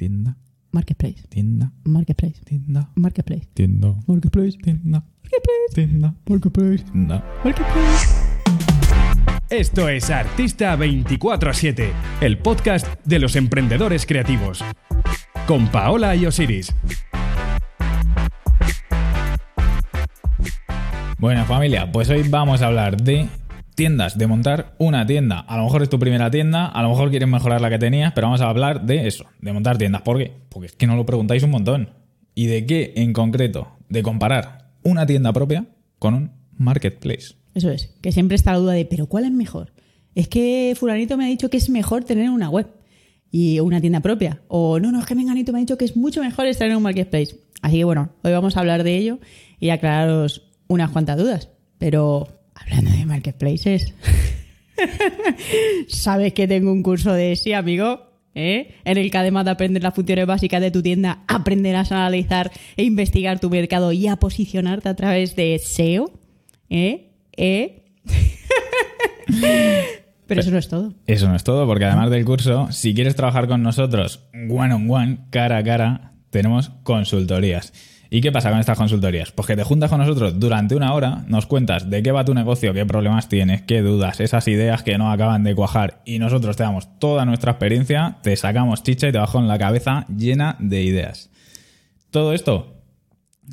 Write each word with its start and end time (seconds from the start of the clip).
tienda, 0.00 0.38
Marketplace. 0.72 1.26
tienda, 1.28 1.72
Marketplace. 1.84 2.40
tienda, 2.42 2.90
Marketplace. 2.94 3.46
tienda, 3.52 3.94
Marketplace. 4.06 4.56
tienda, 4.56 5.04
Marketplace. 5.22 5.74
tienda, 5.74 6.14
Marketplace. 6.26 6.84
tienda. 6.84 7.24
Marketplace. 7.44 8.06
Esto 9.50 9.90
es 9.90 10.08
Artista 10.08 10.74
24-7, 10.78 11.92
el 12.22 12.38
podcast 12.38 12.86
de 13.04 13.18
los 13.18 13.36
emprendedores 13.36 14.06
creativos. 14.06 14.64
Con 15.46 15.68
Paola 15.68 16.16
y 16.16 16.24
Osiris. 16.24 16.74
Bueno, 21.18 21.44
familia, 21.44 21.92
pues 21.92 22.08
hoy 22.08 22.22
vamos 22.26 22.62
a 22.62 22.68
hablar 22.68 22.96
de 22.96 23.28
tiendas, 23.80 24.18
de 24.18 24.26
montar 24.26 24.74
una 24.76 25.06
tienda. 25.06 25.40
A 25.40 25.56
lo 25.56 25.64
mejor 25.64 25.82
es 25.82 25.88
tu 25.88 25.98
primera 25.98 26.30
tienda, 26.30 26.66
a 26.66 26.82
lo 26.82 26.90
mejor 26.90 27.08
quieres 27.08 27.26
mejorar 27.26 27.62
la 27.62 27.70
que 27.70 27.78
tenías, 27.78 28.12
pero 28.12 28.26
vamos 28.26 28.42
a 28.42 28.50
hablar 28.50 28.84
de 28.84 29.06
eso, 29.06 29.24
de 29.40 29.54
montar 29.54 29.78
tiendas. 29.78 30.02
¿Por 30.02 30.18
qué? 30.18 30.34
Porque 30.50 30.66
es 30.66 30.72
que 30.72 30.86
no 30.86 30.96
lo 30.96 31.06
preguntáis 31.06 31.42
un 31.44 31.50
montón. 31.50 31.88
¿Y 32.34 32.44
de 32.44 32.66
qué 32.66 32.92
en 32.96 33.14
concreto? 33.14 33.68
De 33.88 34.02
comparar 34.02 34.72
una 34.82 35.06
tienda 35.06 35.32
propia 35.32 35.64
con 35.98 36.12
un 36.12 36.30
marketplace. 36.58 37.36
Eso 37.54 37.70
es, 37.70 37.86
que 38.02 38.12
siempre 38.12 38.34
está 38.34 38.52
la 38.52 38.58
duda 38.58 38.72
de, 38.74 38.84
¿pero 38.84 39.06
cuál 39.06 39.24
es 39.24 39.32
mejor? 39.32 39.72
Es 40.14 40.28
que 40.28 40.74
fulanito 40.78 41.16
me 41.16 41.24
ha 41.24 41.28
dicho 41.28 41.48
que 41.48 41.56
es 41.56 41.70
mejor 41.70 42.04
tener 42.04 42.28
una 42.28 42.50
web 42.50 42.66
y 43.30 43.60
una 43.60 43.80
tienda 43.80 44.00
propia. 44.00 44.42
O 44.48 44.78
no, 44.78 44.92
no, 44.92 45.00
es 45.00 45.06
que 45.06 45.14
menganito 45.14 45.52
me 45.54 45.58
ha 45.58 45.60
dicho 45.60 45.78
que 45.78 45.86
es 45.86 45.96
mucho 45.96 46.20
mejor 46.20 46.44
estar 46.44 46.68
en 46.68 46.76
un 46.76 46.82
marketplace. 46.82 47.34
Así 47.62 47.78
que 47.78 47.84
bueno, 47.84 48.10
hoy 48.24 48.32
vamos 48.32 48.58
a 48.58 48.60
hablar 48.60 48.84
de 48.84 48.98
ello 48.98 49.20
y 49.58 49.70
aclararos 49.70 50.50
unas 50.68 50.90
cuantas 50.90 51.16
dudas. 51.16 51.48
Pero 51.78 52.39
hablando 52.60 52.90
de 52.90 53.06
marketplaces, 53.06 53.94
¿sabes 55.88 56.32
que 56.32 56.48
tengo 56.48 56.72
un 56.72 56.82
curso 56.82 57.12
de 57.12 57.36
sí, 57.36 57.52
amigo? 57.52 58.08
¿Eh? 58.34 58.76
En 58.84 58.96
el 58.96 59.10
que 59.10 59.18
además 59.18 59.44
de 59.44 59.50
aprender 59.50 59.82
las 59.82 59.94
funciones 59.94 60.26
básicas 60.26 60.60
de 60.60 60.70
tu 60.70 60.82
tienda, 60.82 61.24
aprenderás 61.26 61.90
a 61.90 61.96
analizar 61.96 62.52
e 62.76 62.84
investigar 62.84 63.40
tu 63.40 63.50
mercado 63.50 63.92
y 63.92 64.06
a 64.06 64.16
posicionarte 64.16 64.88
a 64.88 64.94
través 64.94 65.34
de 65.34 65.58
SEO. 65.58 66.12
¿Eh? 66.68 67.10
¿Eh? 67.36 67.82
Pero 70.26 70.42
eso 70.42 70.52
no 70.52 70.58
es 70.58 70.68
todo. 70.68 70.94
Eso 71.06 71.28
no 71.28 71.34
es 71.34 71.42
todo, 71.42 71.66
porque 71.66 71.86
además 71.86 72.08
del 72.10 72.24
curso, 72.24 72.70
si 72.70 72.94
quieres 72.94 73.16
trabajar 73.16 73.48
con 73.48 73.64
nosotros 73.64 74.28
one 74.48 74.72
on 74.72 74.88
one, 74.88 75.18
cara 75.30 75.56
a 75.58 75.64
cara, 75.64 76.12
tenemos 76.30 76.70
consultorías. 76.84 77.72
¿Y 78.12 78.20
qué 78.20 78.32
pasa 78.32 78.50
con 78.50 78.58
estas 78.58 78.76
consultorías? 78.76 79.30
Pues 79.30 79.46
que 79.46 79.54
te 79.54 79.62
juntas 79.62 79.88
con 79.88 80.00
nosotros 80.00 80.40
durante 80.40 80.74
una 80.74 80.92
hora, 80.94 81.24
nos 81.28 81.46
cuentas 81.46 81.88
de 81.88 82.02
qué 82.02 82.10
va 82.10 82.24
tu 82.24 82.34
negocio, 82.34 82.74
qué 82.74 82.84
problemas 82.84 83.28
tienes, 83.28 83.62
qué 83.62 83.82
dudas, 83.82 84.18
esas 84.18 84.48
ideas 84.48 84.82
que 84.82 84.98
no 84.98 85.12
acaban 85.12 85.44
de 85.44 85.54
cuajar 85.54 86.02
y 86.04 86.18
nosotros 86.18 86.56
te 86.56 86.64
damos 86.64 86.98
toda 86.98 87.24
nuestra 87.24 87.52
experiencia, 87.52 88.18
te 88.22 88.34
sacamos 88.34 88.82
chicha 88.82 89.08
y 89.08 89.12
te 89.12 89.18
bajo 89.18 89.38
en 89.38 89.46
la 89.46 89.58
cabeza 89.58 90.06
llena 90.08 90.56
de 90.58 90.82
ideas. 90.82 91.30
Todo 92.10 92.32
esto, 92.32 92.82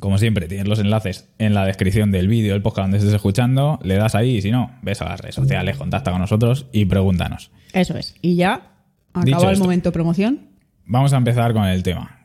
como 0.00 0.18
siempre, 0.18 0.48
tienes 0.48 0.66
los 0.66 0.80
enlaces 0.80 1.28
en 1.38 1.54
la 1.54 1.64
descripción 1.64 2.10
del 2.10 2.26
vídeo, 2.26 2.56
el 2.56 2.62
podcast 2.62 2.86
donde 2.86 2.98
estés 2.98 3.14
escuchando, 3.14 3.78
le 3.84 3.94
das 3.94 4.16
ahí 4.16 4.38
y 4.38 4.42
si 4.42 4.50
no, 4.50 4.72
ves 4.82 5.00
a 5.02 5.04
las 5.04 5.20
redes 5.20 5.36
sociales, 5.36 5.76
contacta 5.76 6.10
con 6.10 6.20
nosotros 6.20 6.66
y 6.72 6.84
pregúntanos. 6.86 7.52
Eso 7.72 7.96
es. 7.96 8.16
Y 8.22 8.34
ya, 8.34 8.72
acabó 9.12 9.50
el 9.50 9.58
momento 9.58 9.92
promoción. 9.92 10.48
Vamos 10.84 11.12
a 11.12 11.16
empezar 11.18 11.52
con 11.52 11.64
el 11.64 11.84
tema. 11.84 12.17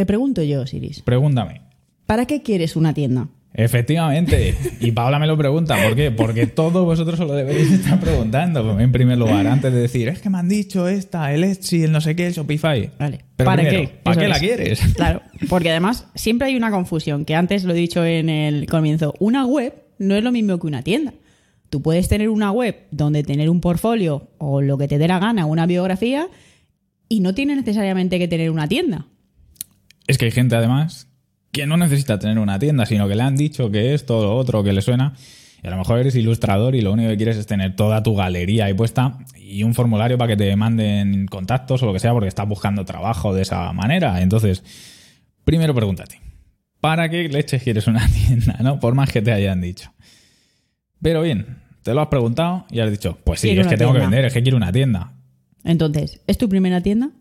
Te 0.00 0.06
pregunto 0.06 0.42
yo, 0.42 0.66
Siris, 0.66 1.02
Pregúntame. 1.02 1.60
¿para 2.06 2.24
qué 2.24 2.40
quieres 2.40 2.74
una 2.74 2.94
tienda? 2.94 3.28
Efectivamente. 3.52 4.54
Y 4.80 4.92
Paola 4.92 5.18
me 5.18 5.26
lo 5.26 5.36
pregunta. 5.36 5.76
¿Por 5.84 5.94
qué? 5.94 6.10
Porque 6.10 6.46
todos 6.46 6.86
vosotros 6.86 7.20
os 7.20 7.28
lo 7.28 7.34
deberéis 7.34 7.70
estar 7.70 8.00
preguntando. 8.00 8.80
En 8.80 8.92
primer 8.92 9.18
lugar, 9.18 9.46
antes 9.46 9.70
de 9.70 9.78
decir, 9.78 10.08
es 10.08 10.22
que 10.22 10.30
me 10.30 10.38
han 10.38 10.48
dicho 10.48 10.88
esta, 10.88 11.34
el 11.34 11.44
Etsy, 11.44 11.82
el 11.82 11.92
no 11.92 12.00
sé 12.00 12.16
qué, 12.16 12.28
el 12.28 12.32
Shopify. 12.32 12.92
Vale. 12.98 13.26
Pero 13.36 13.46
¿Para 13.50 13.62
primero, 13.62 13.90
qué? 13.90 13.94
¿Para 14.02 14.12
Eso 14.14 14.20
qué 14.22 14.28
la 14.28 14.34
es. 14.36 14.40
quieres? 14.40 14.80
Claro, 14.94 15.20
porque 15.50 15.68
además 15.68 16.06
siempre 16.14 16.48
hay 16.48 16.56
una 16.56 16.70
confusión, 16.70 17.26
que 17.26 17.34
antes 17.34 17.64
lo 17.64 17.74
he 17.74 17.76
dicho 17.76 18.02
en 18.02 18.30
el 18.30 18.64
comienzo. 18.70 19.12
Una 19.18 19.44
web 19.44 19.74
no 19.98 20.14
es 20.14 20.24
lo 20.24 20.32
mismo 20.32 20.58
que 20.58 20.66
una 20.66 20.80
tienda. 20.82 21.12
Tú 21.68 21.82
puedes 21.82 22.08
tener 22.08 22.30
una 22.30 22.52
web 22.52 22.86
donde 22.90 23.22
tener 23.22 23.50
un 23.50 23.60
portfolio 23.60 24.28
o 24.38 24.62
lo 24.62 24.78
que 24.78 24.88
te 24.88 24.96
dé 24.96 25.08
la 25.08 25.18
gana, 25.18 25.44
una 25.44 25.66
biografía, 25.66 26.26
y 27.06 27.20
no 27.20 27.34
tiene 27.34 27.54
necesariamente 27.54 28.18
que 28.18 28.28
tener 28.28 28.50
una 28.50 28.66
tienda. 28.66 29.04
Es 30.10 30.18
que 30.18 30.24
hay 30.24 30.32
gente, 30.32 30.56
además, 30.56 31.06
que 31.52 31.68
no 31.68 31.76
necesita 31.76 32.18
tener 32.18 32.40
una 32.40 32.58
tienda, 32.58 32.84
sino 32.84 33.06
que 33.06 33.14
le 33.14 33.22
han 33.22 33.36
dicho 33.36 33.70
que 33.70 33.94
esto, 33.94 34.20
lo 34.20 34.34
otro, 34.36 34.64
que 34.64 34.72
le 34.72 34.82
suena. 34.82 35.14
Y 35.62 35.68
a 35.68 35.70
lo 35.70 35.76
mejor 35.76 36.00
eres 36.00 36.16
ilustrador 36.16 36.74
y 36.74 36.80
lo 36.80 36.92
único 36.92 37.10
que 37.10 37.16
quieres 37.16 37.36
es 37.36 37.46
tener 37.46 37.76
toda 37.76 38.02
tu 38.02 38.16
galería 38.16 38.64
ahí 38.64 38.74
puesta 38.74 39.18
y 39.38 39.62
un 39.62 39.72
formulario 39.72 40.18
para 40.18 40.32
que 40.32 40.36
te 40.36 40.56
manden 40.56 41.28
contactos 41.28 41.84
o 41.84 41.86
lo 41.86 41.92
que 41.92 42.00
sea 42.00 42.12
porque 42.12 42.26
estás 42.26 42.48
buscando 42.48 42.84
trabajo 42.84 43.32
de 43.32 43.42
esa 43.42 43.72
manera. 43.72 44.20
Entonces, 44.20 44.64
primero 45.44 45.76
pregúntate, 45.76 46.20
¿para 46.80 47.08
qué 47.08 47.28
leches 47.28 47.62
quieres 47.62 47.86
una 47.86 48.04
tienda? 48.26 48.56
¿no? 48.64 48.80
Por 48.80 48.96
más 48.96 49.12
que 49.12 49.22
te 49.22 49.30
hayan 49.30 49.60
dicho. 49.60 49.92
Pero 51.00 51.22
bien, 51.22 51.58
te 51.84 51.94
lo 51.94 52.00
has 52.00 52.08
preguntado 52.08 52.66
y 52.68 52.80
has 52.80 52.90
dicho, 52.90 53.16
pues 53.22 53.38
sí, 53.38 53.46
Quiero 53.46 53.62
es 53.62 53.68
que 53.68 53.76
tengo 53.76 53.92
que 53.92 54.00
vender, 54.00 54.24
es 54.24 54.32
que 54.32 54.42
quiero 54.42 54.56
una 54.56 54.72
tienda. 54.72 55.12
Entonces, 55.62 56.20
¿es 56.26 56.36
tu 56.36 56.48
primera 56.48 56.80
tienda? 56.80 57.12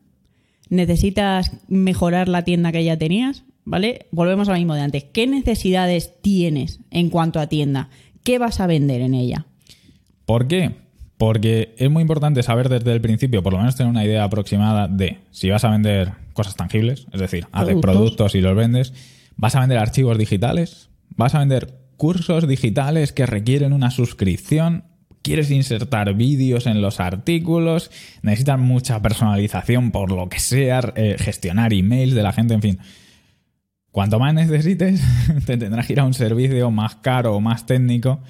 ¿Necesitas 0.69 1.51
mejorar 1.67 2.27
la 2.27 2.43
tienda 2.43 2.71
que 2.71 2.83
ya 2.83 2.97
tenías? 2.97 3.43
¿Vale? 3.65 4.07
Volvemos 4.11 4.47
a 4.47 4.53
lo 4.53 4.57
mismo 4.57 4.75
de 4.75 4.81
antes. 4.81 5.03
¿Qué 5.03 5.27
necesidades 5.27 6.13
tienes 6.21 6.79
en 6.89 7.09
cuanto 7.09 7.39
a 7.39 7.47
tienda? 7.47 7.89
¿Qué 8.23 8.39
vas 8.39 8.59
a 8.59 8.67
vender 8.67 9.01
en 9.01 9.13
ella? 9.13 9.45
¿Por 10.25 10.47
qué? 10.47 10.71
Porque 11.17 11.75
es 11.77 11.89
muy 11.89 12.01
importante 12.01 12.43
saber 12.43 12.69
desde 12.69 12.91
el 12.93 13.01
principio, 13.01 13.43
por 13.43 13.53
lo 13.53 13.59
menos 13.59 13.75
tener 13.75 13.89
una 13.89 14.05
idea 14.05 14.23
aproximada 14.23 14.87
de 14.87 15.17
si 15.31 15.49
vas 15.49 15.65
a 15.65 15.69
vender 15.69 16.13
cosas 16.33 16.55
tangibles, 16.55 17.07
es 17.11 17.19
decir, 17.19 17.45
haces 17.51 17.75
Productos. 17.75 17.81
productos 17.81 18.35
y 18.35 18.41
los 18.41 18.55
vendes, 18.55 18.93
vas 19.35 19.55
a 19.55 19.59
vender 19.59 19.77
archivos 19.77 20.17
digitales, 20.17 20.89
vas 21.09 21.35
a 21.35 21.39
vender 21.39 21.79
cursos 21.97 22.47
digitales 22.47 23.11
que 23.11 23.25
requieren 23.25 23.73
una 23.73 23.91
suscripción, 23.91 24.85
quieres 25.21 25.51
insertar 25.51 26.13
vídeos 26.13 26.65
en 26.67 26.81
los 26.81 26.99
artículos, 26.99 27.91
necesitas 28.21 28.59
mucha 28.59 29.01
personalización 29.01 29.91
por 29.91 30.11
lo 30.11 30.29
que 30.29 30.39
sea, 30.39 30.93
eh, 30.95 31.15
gestionar 31.19 31.73
emails 31.73 32.13
de 32.13 32.23
la 32.23 32.31
gente, 32.31 32.53
en 32.53 32.61
fin. 32.61 32.79
Cuanto 33.91 34.19
más 34.19 34.33
necesites, 34.33 35.01
te 35.45 35.57
tendrás 35.57 35.87
que 35.87 35.93
ir 35.93 35.99
a 35.99 36.05
un 36.05 36.13
servicio 36.13 36.69
más 36.71 36.95
caro 36.95 37.35
o 37.35 37.39
más 37.39 37.65
técnico, 37.65 38.21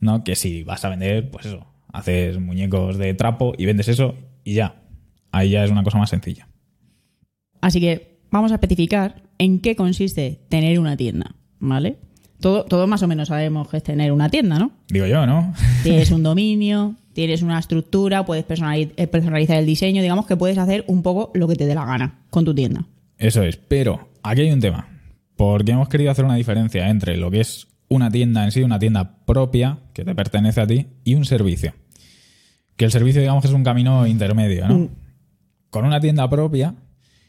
¿no? 0.00 0.24
Que 0.24 0.36
si 0.36 0.62
vas 0.62 0.84
a 0.84 0.88
vender, 0.88 1.30
pues 1.30 1.46
eso, 1.46 1.66
haces 1.92 2.38
muñecos 2.38 2.96
de 2.98 3.14
trapo 3.14 3.52
y 3.58 3.66
vendes 3.66 3.88
eso 3.88 4.16
y 4.44 4.54
ya. 4.54 4.82
Ahí 5.32 5.50
ya 5.50 5.64
es 5.64 5.70
una 5.70 5.82
cosa 5.82 5.98
más 5.98 6.10
sencilla. 6.10 6.48
Así 7.60 7.80
que 7.80 8.20
vamos 8.30 8.52
a 8.52 8.54
especificar 8.54 9.22
en 9.38 9.60
qué 9.60 9.76
consiste 9.76 10.40
tener 10.48 10.78
una 10.78 10.96
tienda, 10.96 11.34
¿vale? 11.58 11.98
Todo, 12.40 12.64
todo 12.64 12.86
más 12.86 13.02
o 13.02 13.08
menos 13.08 13.28
sabemos 13.28 13.68
que 13.68 13.76
es 13.76 13.82
tener 13.82 14.12
una 14.12 14.28
tienda, 14.28 14.58
¿no? 14.58 14.72
Digo 14.88 15.06
yo, 15.06 15.26
¿no? 15.26 15.54
Tienes 15.82 16.10
un 16.10 16.22
dominio, 16.22 16.94
tienes 17.12 17.42
una 17.42 17.58
estructura, 17.58 18.24
puedes 18.24 18.44
eh, 18.48 19.06
personalizar 19.06 19.56
el 19.58 19.66
diseño, 19.66 20.02
digamos 20.02 20.26
que 20.26 20.36
puedes 20.36 20.58
hacer 20.58 20.84
un 20.86 21.02
poco 21.02 21.30
lo 21.34 21.48
que 21.48 21.56
te 21.56 21.66
dé 21.66 21.74
la 21.74 21.84
gana 21.84 22.20
con 22.30 22.44
tu 22.44 22.54
tienda. 22.54 22.86
Eso 23.18 23.42
es. 23.42 23.56
Pero 23.56 24.08
aquí 24.22 24.42
hay 24.42 24.52
un 24.52 24.60
tema. 24.60 24.88
Porque 25.36 25.72
hemos 25.72 25.88
querido 25.88 26.10
hacer 26.10 26.24
una 26.24 26.34
diferencia 26.34 26.88
entre 26.88 27.16
lo 27.16 27.30
que 27.30 27.40
es 27.40 27.68
una 27.88 28.10
tienda 28.10 28.44
en 28.44 28.52
sí, 28.52 28.62
una 28.62 28.78
tienda 28.78 29.16
propia 29.26 29.78
que 29.92 30.04
te 30.04 30.14
pertenece 30.14 30.60
a 30.60 30.66
ti, 30.66 30.86
y 31.04 31.14
un 31.14 31.24
servicio. 31.24 31.74
Que 32.76 32.84
el 32.84 32.92
servicio, 32.92 33.20
digamos, 33.20 33.42
que 33.42 33.48
es 33.48 33.54
un 33.54 33.64
camino 33.64 34.06
intermedio, 34.06 34.68
¿no? 34.68 34.78
Mm. 34.78 34.88
Con 35.70 35.84
una 35.84 36.00
tienda 36.00 36.28
propia 36.30 36.74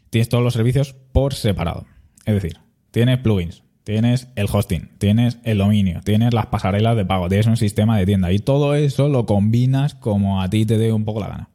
tienes 0.09 0.29
todos 0.29 0.43
los 0.43 0.53
servicios 0.53 0.93
por 0.93 1.33
separado. 1.33 1.85
Es 2.25 2.35
decir, 2.35 2.57
tienes 2.91 3.17
plugins, 3.19 3.63
tienes 3.83 4.27
el 4.35 4.47
hosting, 4.51 4.89
tienes 4.97 5.39
el 5.43 5.57
dominio, 5.57 6.01
tienes 6.03 6.33
las 6.33 6.47
pasarelas 6.47 6.95
de 6.95 7.05
pago, 7.05 7.29
tienes 7.29 7.47
un 7.47 7.57
sistema 7.57 7.97
de 7.97 8.05
tienda 8.05 8.31
y 8.31 8.39
todo 8.39 8.75
eso 8.75 9.09
lo 9.09 9.25
combinas 9.25 9.95
como 9.95 10.41
a 10.41 10.49
ti 10.49 10.65
te 10.65 10.77
dé 10.77 10.93
un 10.93 11.05
poco 11.05 11.19
la 11.19 11.29
gana. 11.29 11.49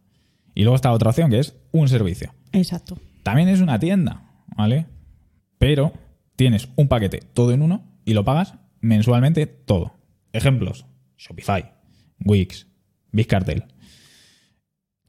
Y 0.54 0.62
luego 0.62 0.76
está 0.76 0.92
otra 0.92 1.10
opción 1.10 1.30
que 1.30 1.38
es 1.38 1.54
un 1.72 1.88
servicio. 1.88 2.34
Exacto. 2.52 2.98
También 3.22 3.48
es 3.48 3.60
una 3.60 3.78
tienda, 3.78 4.22
¿vale? 4.56 4.86
Pero 5.58 5.92
tienes 6.36 6.68
un 6.76 6.88
paquete 6.88 7.20
todo 7.34 7.52
en 7.52 7.62
uno 7.62 7.82
y 8.04 8.14
lo 8.14 8.24
pagas 8.24 8.54
mensualmente 8.80 9.46
todo. 9.46 9.94
Ejemplos: 10.32 10.86
Shopify, 11.18 11.72
Wix, 12.24 12.66
Bizcartel. 13.12 13.64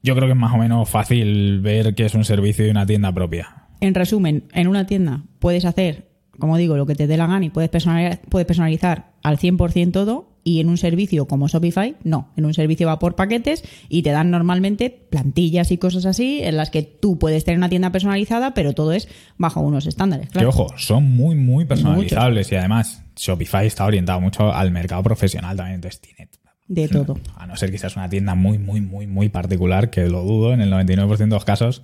Yo 0.02 0.14
creo 0.14 0.26
que 0.26 0.32
es 0.32 0.38
más 0.38 0.54
o 0.54 0.58
menos 0.58 0.88
fácil 0.88 1.60
ver 1.60 1.94
que 1.94 2.04
es 2.04 2.14
un 2.14 2.24
servicio 2.24 2.66
y 2.66 2.70
una 2.70 2.86
tienda 2.86 3.12
propia. 3.12 3.68
En 3.80 3.94
resumen, 3.94 4.48
en 4.52 4.68
una 4.68 4.86
tienda 4.86 5.24
puedes 5.38 5.64
hacer, 5.64 6.07
como 6.38 6.56
digo, 6.56 6.76
lo 6.76 6.86
que 6.86 6.94
te 6.94 7.06
dé 7.06 7.16
la 7.16 7.26
gana 7.26 7.44
y 7.44 7.50
puedes 7.50 7.70
personalizar, 7.70 8.20
puedes 8.28 8.46
personalizar 8.46 9.12
al 9.22 9.38
100% 9.38 9.92
todo 9.92 10.38
y 10.44 10.60
en 10.60 10.68
un 10.68 10.78
servicio 10.78 11.26
como 11.26 11.48
Shopify, 11.48 11.96
no. 12.04 12.28
En 12.36 12.46
un 12.46 12.54
servicio 12.54 12.86
va 12.86 12.98
por 12.98 13.16
paquetes 13.16 13.62
y 13.88 14.02
te 14.02 14.10
dan 14.10 14.30
normalmente 14.30 14.88
plantillas 14.88 15.70
y 15.72 15.78
cosas 15.78 16.06
así 16.06 16.40
en 16.42 16.56
las 16.56 16.70
que 16.70 16.82
tú 16.82 17.18
puedes 17.18 17.44
tener 17.44 17.58
una 17.58 17.68
tienda 17.68 17.92
personalizada, 17.92 18.54
pero 18.54 18.72
todo 18.72 18.92
es 18.92 19.08
bajo 19.36 19.60
unos 19.60 19.86
estándares, 19.86 20.30
claro. 20.30 20.50
Que 20.50 20.56
ojo, 20.56 20.78
son 20.78 21.04
muy, 21.04 21.34
muy 21.34 21.64
personalizables 21.64 22.50
y 22.52 22.54
además 22.54 23.02
Shopify 23.16 23.66
está 23.66 23.84
orientado 23.84 24.20
mucho 24.20 24.52
al 24.52 24.70
mercado 24.70 25.02
profesional 25.02 25.56
también. 25.56 25.76
Entonces 25.76 26.00
tiene 26.00 26.30
De 26.66 26.88
todo. 26.88 27.18
A 27.36 27.46
no 27.46 27.56
ser 27.56 27.76
seas 27.78 27.96
una 27.96 28.08
tienda 28.08 28.34
muy, 28.34 28.58
muy, 28.58 28.80
muy, 28.80 29.06
muy 29.06 29.28
particular, 29.28 29.90
que 29.90 30.08
lo 30.08 30.22
dudo, 30.22 30.54
en 30.54 30.60
el 30.60 30.72
99% 30.72 31.16
de 31.16 31.26
los 31.26 31.44
casos 31.44 31.82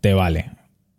te 0.00 0.14
vale. 0.14 0.50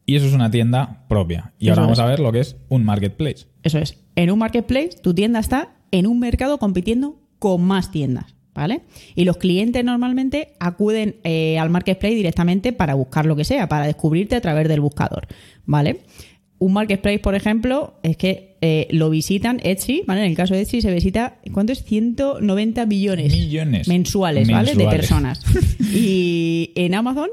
Y 0.06 0.16
eso 0.16 0.26
es 0.26 0.34
una 0.34 0.52
tienda 0.52 1.06
propia. 1.08 1.54
Y 1.60 1.66
Eso 1.66 1.74
ahora 1.74 1.82
vamos 1.84 2.00
es. 2.00 2.04
a 2.04 2.08
ver 2.08 2.20
lo 2.20 2.32
que 2.32 2.40
es 2.42 2.58
un 2.70 2.84
marketplace. 2.84 3.46
Eso 3.64 3.78
es. 3.80 3.98
En 4.16 4.32
un 4.32 4.40
marketplace, 4.40 4.90
tu 5.02 5.14
tienda 5.14 5.40
está 5.40 5.76
en 5.92 6.08
un 6.08 6.20
mercado 6.20 6.58
compitiendo 6.58 7.20
con 7.40 7.62
más 7.64 7.92
tiendas, 7.92 8.36
¿vale? 8.54 8.82
Y 9.16 9.24
los 9.26 9.38
clientes 9.38 9.84
normalmente 9.84 10.56
acuden 10.60 11.16
eh, 11.24 11.58
al 11.58 11.70
marketplace 11.70 12.16
directamente 12.16 12.74
para 12.74 12.96
buscar 12.96 13.26
lo 13.26 13.36
que 13.36 13.46
sea, 13.46 13.68
para 13.70 13.86
descubrirte 13.86 14.36
a 14.36 14.42
través 14.42 14.68
del 14.68 14.82
buscador, 14.82 15.28
¿vale? 15.66 16.02
Un 16.60 16.74
marketplace, 16.74 17.20
por 17.20 17.36
ejemplo, 17.36 17.96
es 18.04 18.16
que 18.16 18.58
eh, 18.62 18.88
lo 18.92 19.10
visitan 19.10 19.60
Etsy, 19.64 20.04
¿vale? 20.08 20.22
En 20.22 20.32
el 20.32 20.38
caso 20.38 20.54
de 20.54 20.62
Etsy 20.62 20.82
se 20.82 20.94
visita, 20.94 21.40
¿cuánto 21.52 21.74
es? 21.74 21.84
190 21.84 22.86
billones. 22.86 23.34
Millones. 23.34 23.88
Mensuales, 23.88 24.50
¿vale? 24.50 24.72
De 24.72 24.78
Mensuales. 24.78 25.00
personas. 25.00 25.42
y 25.94 26.72
en 26.76 26.96
Amazon 26.96 27.30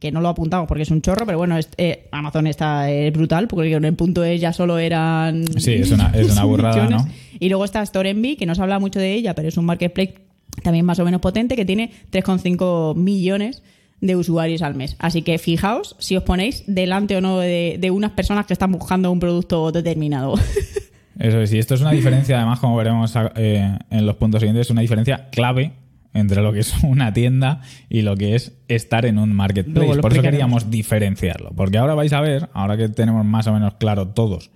que 0.00 0.10
no 0.12 0.20
lo 0.20 0.28
apuntamos 0.28 0.66
porque 0.66 0.82
es 0.82 0.90
un 0.90 1.00
chorro, 1.02 1.24
pero 1.26 1.38
bueno, 1.38 1.56
es- 1.56 1.68
eh, 1.76 2.08
Amazon 2.10 2.46
está 2.46 2.90
eh, 2.90 3.10
brutal, 3.10 3.46
porque 3.48 3.72
en 3.72 3.84
el 3.84 3.94
punto 3.94 4.24
es 4.24 4.40
ya 4.40 4.52
solo 4.52 4.78
eran... 4.78 5.44
Sí, 5.58 5.74
es 5.74 5.90
una, 5.92 6.08
es 6.10 6.30
una 6.32 6.44
burrada. 6.46 7.06
Y 7.38 7.48
luego 7.48 7.64
está 7.64 7.84
Storenvy, 7.84 8.36
que 8.36 8.46
no 8.46 8.54
se 8.54 8.62
habla 8.62 8.78
mucho 8.78 8.98
de 8.98 9.12
ella, 9.14 9.34
pero 9.34 9.48
es 9.48 9.56
un 9.56 9.64
marketplace 9.66 10.14
también 10.62 10.84
más 10.84 10.98
o 10.98 11.04
menos 11.04 11.20
potente, 11.20 11.56
que 11.56 11.64
tiene 11.64 11.90
3,5 12.12 12.94
millones 12.96 13.62
de 14.00 14.16
usuarios 14.16 14.62
al 14.62 14.74
mes. 14.74 14.96
Así 14.98 15.22
que 15.22 15.38
fijaos 15.38 15.96
si 15.98 16.16
os 16.16 16.22
ponéis 16.24 16.64
delante 16.66 17.16
o 17.16 17.20
no 17.20 17.38
de, 17.38 17.76
de 17.80 17.90
unas 17.90 18.10
personas 18.12 18.46
que 18.46 18.52
están 18.52 18.72
buscando 18.72 19.10
un 19.10 19.20
producto 19.20 19.72
determinado. 19.72 20.34
Eso 21.18 21.40
es, 21.40 21.52
y 21.52 21.58
esto 21.58 21.74
es 21.76 21.80
una 21.80 21.92
diferencia, 21.92 22.36
además, 22.38 22.58
como 22.58 22.76
veremos 22.76 23.14
eh, 23.36 23.78
en 23.90 24.04
los 24.06 24.16
puntos 24.16 24.40
siguientes, 24.40 24.66
es 24.66 24.70
una 24.72 24.80
diferencia 24.80 25.28
clave 25.30 25.70
entre 26.14 26.40
lo 26.40 26.52
que 26.52 26.60
es 26.60 26.74
una 26.84 27.12
tienda 27.12 27.60
y 27.90 28.02
lo 28.02 28.16
que 28.16 28.34
es 28.34 28.56
estar 28.68 29.04
en 29.04 29.18
un 29.18 29.34
marketplace. 29.34 30.00
Por 30.00 30.12
eso 30.12 30.22
queríamos 30.22 30.70
diferenciarlo. 30.70 31.50
Porque 31.54 31.76
ahora 31.76 31.94
vais 31.94 32.12
a 32.12 32.20
ver, 32.20 32.48
ahora 32.54 32.76
que 32.76 32.88
tenemos 32.88 33.24
más 33.26 33.46
o 33.48 33.52
menos 33.52 33.74
claro 33.74 34.08
todos 34.08 34.50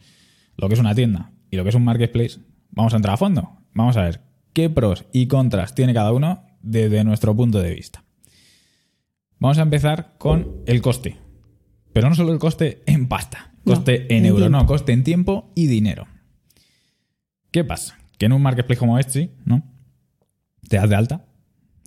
lo 0.57 0.69
que 0.69 0.75
es 0.75 0.81
una 0.81 0.95
tienda 0.95 1.33
y 1.51 1.57
lo 1.57 1.63
que 1.65 1.69
es 1.71 1.75
un 1.75 1.85
marketplace, 1.85 2.41
vamos 2.71 2.95
a 2.95 2.97
entrar 2.97 3.15
a 3.15 3.19
fondo. 3.19 3.59
Vamos 3.75 3.97
a 3.97 4.03
ver 4.03 4.23
qué 4.55 4.71
pros 4.71 5.05
y 5.13 5.27
contras 5.27 5.75
tiene 5.75 5.95
cada 5.95 6.13
uno 6.13 6.45
desde 6.63 7.05
nuestro 7.05 7.37
punto 7.37 7.61
de 7.61 7.75
vista. 7.75 8.05
Vamos 9.39 9.59
a 9.59 9.63
empezar 9.63 10.15
con 10.19 10.63
el 10.67 10.81
coste. 10.83 11.17
Pero 11.93 12.09
no 12.09 12.15
solo 12.15 12.33
el 12.33 12.39
coste 12.39 12.83
en 12.87 13.09
pasta, 13.09 13.53
No, 13.65 13.75
coste 13.75 14.13
en, 14.13 14.19
en 14.21 14.27
euro, 14.27 14.43
tiempo. 14.43 14.59
no, 14.59 14.67
coste 14.67 14.93
en 14.93 15.05
tiempo 15.05 15.53
y 15.55 15.67
dinero. 15.67 16.07
¿Qué 17.51 17.65
pasa? 17.65 17.99
Que 18.19 18.27
en 18.27 18.33
un 18.33 18.43
marketplace 18.43 18.79
como 18.79 18.99
Etsy, 18.99 19.31
¿no? 19.45 19.63
Te 20.69 20.77
das 20.77 20.91
de 20.91 20.97
alta 20.97 21.28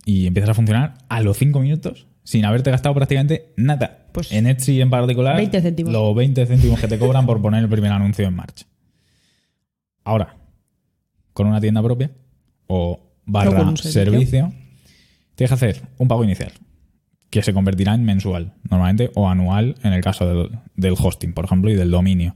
y 0.06 0.28
empiezas 0.28 0.52
a 0.52 0.54
funcionar 0.54 0.98
a 1.10 1.22
los 1.22 1.38
5 1.38 1.60
minutos 1.60 2.08
sin 2.24 2.46
haberte 2.46 2.72
gastado 2.72 2.96
prácticamente 2.96 3.54
nada. 3.58 4.08
Pues, 4.12 4.32
en 4.32 4.48
Etsy 4.48 4.82
en 4.82 4.90
particular, 4.90 5.38
20 5.38 5.62
céntimos. 5.62 5.94
los 5.94 6.16
20 6.16 6.46
céntimos 6.46 6.80
que 6.80 6.88
te 6.88 7.00
cobran 7.00 7.26
por 7.26 7.42
poner 7.42 7.64
el 7.64 7.70
primer 7.70 7.92
anuncio 7.92 8.28
en 8.28 8.36
marcha. 8.36 8.66
Ahora, 10.04 10.36
con 11.34 11.48
una 11.48 11.62
tienda 11.62 11.82
propia 11.82 12.12
o 12.68 13.00
barra 13.26 13.60
servicio. 13.76 13.92
servicio, 13.92 14.54
tienes 15.36 15.50
que 15.50 15.54
hacer 15.54 15.82
un 15.98 16.08
pago 16.08 16.24
inicial 16.24 16.52
que 17.30 17.42
se 17.42 17.54
convertirá 17.54 17.94
en 17.96 18.04
mensual, 18.04 18.54
normalmente, 18.70 19.10
o 19.16 19.30
anual 19.30 19.76
en 19.84 19.94
el 19.94 20.02
caso 20.02 20.28
del, 20.28 20.60
del 20.76 20.96
hosting, 21.00 21.34
por 21.34 21.46
ejemplo, 21.46 21.72
y 21.72 21.76
del 21.76 21.90
dominio. 21.90 22.36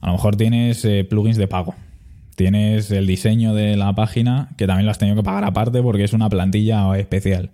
A 0.00 0.06
lo 0.06 0.14
mejor 0.14 0.36
tienes 0.36 0.84
eh, 0.84 1.04
plugins 1.04 1.36
de 1.36 1.46
pago. 1.46 1.74
Tienes 2.34 2.90
el 2.90 3.06
diseño 3.06 3.54
de 3.54 3.76
la 3.76 3.94
página, 3.94 4.50
que 4.56 4.66
también 4.66 4.86
lo 4.86 4.90
has 4.90 4.98
tenido 4.98 5.16
que 5.16 5.22
pagar 5.22 5.44
aparte 5.44 5.82
porque 5.82 6.04
es 6.04 6.12
una 6.12 6.28
plantilla 6.28 6.96
especial. 6.98 7.50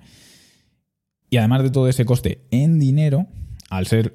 Y 1.31 1.37
además 1.37 1.63
de 1.63 1.71
todo 1.71 1.89
ese 1.89 2.05
coste 2.05 2.43
en 2.51 2.79
dinero, 2.79 3.27
al 3.71 3.87
ser 3.87 4.15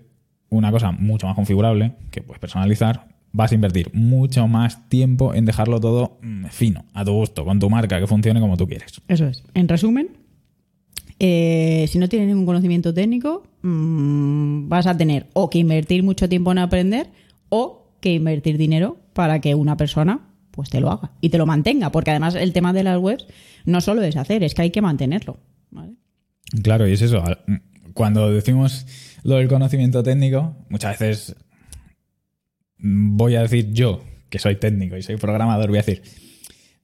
una 0.50 0.72
cosa 0.72 0.92
mucho 0.92 1.28
más 1.28 1.36
configurable, 1.36 1.94
que 2.12 2.22
puedes 2.22 2.40
personalizar, 2.40 3.08
vas 3.32 3.52
a 3.52 3.56
invertir 3.56 3.92
mucho 3.94 4.48
más 4.48 4.88
tiempo 4.90 5.34
en 5.34 5.46
dejarlo 5.46 5.80
todo 5.80 6.20
mm, 6.22 6.46
fino, 6.46 6.86
a 6.94 7.04
tu 7.04 7.12
gusto, 7.12 7.44
con 7.44 7.60
tu 7.60 7.70
marca, 7.70 8.00
que 8.00 8.08
funcione 8.08 8.40
como 8.40 8.56
tú 8.56 8.68
quieres. 8.68 9.02
Eso 9.08 9.28
es. 9.28 9.44
En 9.54 9.68
resumen, 9.68 10.10
eh, 11.20 11.86
si 11.90 12.00
no 12.00 12.08
tienes 12.08 12.28
ningún 12.28 12.46
conocimiento 12.46 12.94
técnico, 12.94 13.44
mm, 13.64 14.70
vas 14.70 14.88
a 14.88 14.96
tener 14.96 15.28
o 15.34 15.50
que 15.50 15.60
invertir 15.60 16.04
mucho 16.04 16.30
tiempo 16.30 16.52
en 16.52 16.60
aprender 16.60 17.08
o 17.50 17.88
que 18.00 18.14
invertir 18.14 18.58
dinero 18.58 18.98
para 19.14 19.40
que 19.42 19.56
una 19.56 19.78
persona 19.78 20.22
pues 20.56 20.70
te 20.70 20.80
lo 20.80 20.92
haga 20.92 21.12
y 21.20 21.30
te 21.30 21.38
lo 21.38 21.46
mantenga. 21.46 21.92
Porque 21.92 22.12
además 22.12 22.36
el 22.36 22.54
tema 22.54 22.72
de 22.74 22.84
las 22.84 22.98
webs 23.00 23.26
no 23.66 23.82
solo 23.82 24.02
es 24.04 24.16
hacer, 24.16 24.44
es 24.44 24.54
que 24.54 24.62
hay 24.62 24.70
que 24.72 24.82
mantenerlo. 24.82 25.40
¿vale? 25.72 25.94
Claro, 26.64 26.88
y 26.88 26.94
es 26.94 27.02
eso. 27.02 27.24
Cuando 27.94 28.32
decimos 28.32 28.86
lo 29.24 29.36
del 29.36 29.48
conocimiento 29.48 30.04
técnico, 30.04 30.56
muchas 30.70 31.00
veces 31.00 31.36
voy 32.78 33.36
a 33.36 33.42
decir 33.42 33.72
yo, 33.74 34.04
que 34.30 34.40
soy 34.40 34.56
técnico 34.58 34.98
y 34.98 35.02
soy 35.02 35.18
programador, 35.18 35.70
voy 35.70 35.78
a 35.78 35.82
decir, 35.82 36.02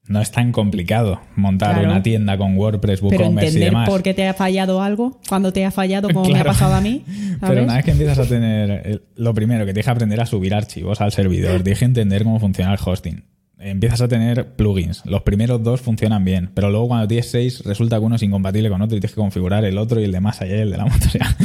no 0.08 0.22
es 0.22 0.32
tan 0.32 0.52
complicado 0.52 1.22
montar 1.36 1.74
Claro. 1.76 1.90
una 1.92 2.02
tienda 2.02 2.38
con 2.38 2.58
WordPress, 2.58 3.02
Pero 3.02 3.10
WooCommerce 3.18 3.46
y 3.46 3.48
entender 3.50 3.70
demás. 3.72 3.90
por 3.90 4.02
qué 4.02 4.14
te 4.14 4.28
ha 4.28 4.34
fallado 4.34 4.82
algo, 4.82 5.20
cuando 5.28 5.54
te 5.54 5.66
ha 5.66 5.72
fallado, 5.72 6.10
como 6.10 6.26
me 6.26 6.32
ha 6.32 6.42
Claro. 6.44 6.50
pasado 6.50 6.74
a 6.76 6.82
mí. 6.82 7.04
Pero 7.42 7.64
una 7.64 7.76
vez 7.76 7.86
que 7.86 7.92
empiezas 7.92 8.18
a 8.20 8.26
tener 8.26 9.04
lo 9.16 9.34
primero, 9.34 9.66
que 9.66 9.74
te 9.74 9.80
deja 9.80 9.92
aprender 9.92 10.20
a 10.22 10.26
subir 10.26 10.54
archivos 10.54 11.02
al 11.02 11.12
servidor, 11.12 11.62
te 11.64 11.70
deja 11.72 11.86
entender 11.86 12.24
cómo 12.24 12.40
funciona 12.40 12.72
el 12.74 12.80
hosting. 12.84 13.24
Empiezas 13.62 14.00
a 14.02 14.08
tener 14.08 14.54
plugins. 14.56 15.06
Los 15.06 15.24
primeros 15.24 15.62
dos 15.62 15.82
funcionan 15.82 16.24
bien, 16.24 16.50
pero 16.54 16.70
luego 16.70 16.88
cuando 16.88 17.08
tienes 17.10 17.30
seis 17.30 17.62
resulta 17.66 18.00
que 18.00 18.06
uno 18.06 18.16
es 18.16 18.24
incompatible 18.24 18.70
con 18.70 18.82
otro 18.82 18.96
y 18.96 19.02
tienes 19.02 19.14
que 19.14 19.20
configurar 19.22 19.66
el 19.66 19.78
otro 19.78 20.00
y 20.00 20.06
el 20.06 20.14
de 20.14 20.22
más 20.22 20.40
allá 20.42 20.56
y 20.56 20.60
el 20.62 20.72
de 20.72 20.78
la 20.78 20.86
moto. 20.88 21.06
O 21.06 21.10
sea, 21.10 21.36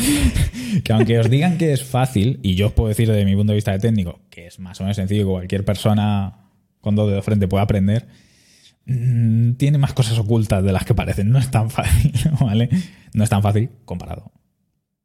que 0.84 0.92
aunque 0.92 1.18
os 1.18 1.28
digan 1.28 1.58
que 1.58 1.72
es 1.72 1.82
fácil, 1.82 2.38
y 2.42 2.54
yo 2.54 2.68
os 2.68 2.72
puedo 2.72 2.88
decir 2.88 3.08
desde 3.08 3.24
mi 3.24 3.34
punto 3.34 3.50
de 3.52 3.56
vista 3.56 3.72
de 3.72 3.80
técnico 3.80 4.20
que 4.30 4.46
es 4.46 4.60
más 4.60 4.80
o 4.80 4.84
menos 4.84 4.96
sencillo 4.96 5.24
que 5.24 5.30
cualquier 5.32 5.64
persona 5.64 6.50
con 6.80 6.94
dos 6.94 7.06
dedos 7.08 7.18
de 7.18 7.22
frente 7.24 7.48
pueda 7.48 7.64
aprender, 7.64 8.06
mm, 8.86 9.52
tiene 9.54 9.78
más 9.78 9.92
cosas 9.92 10.18
ocultas 10.18 10.62
de 10.62 10.72
las 10.72 10.84
que 10.84 10.94
parecen. 10.94 11.30
No 11.30 11.38
es 11.38 11.50
tan 11.50 11.68
fácil, 11.70 12.12
¿vale? 12.40 12.68
No 13.12 13.24
es 13.24 13.30
tan 13.30 13.42
fácil 13.42 13.70
comparado 13.84 14.30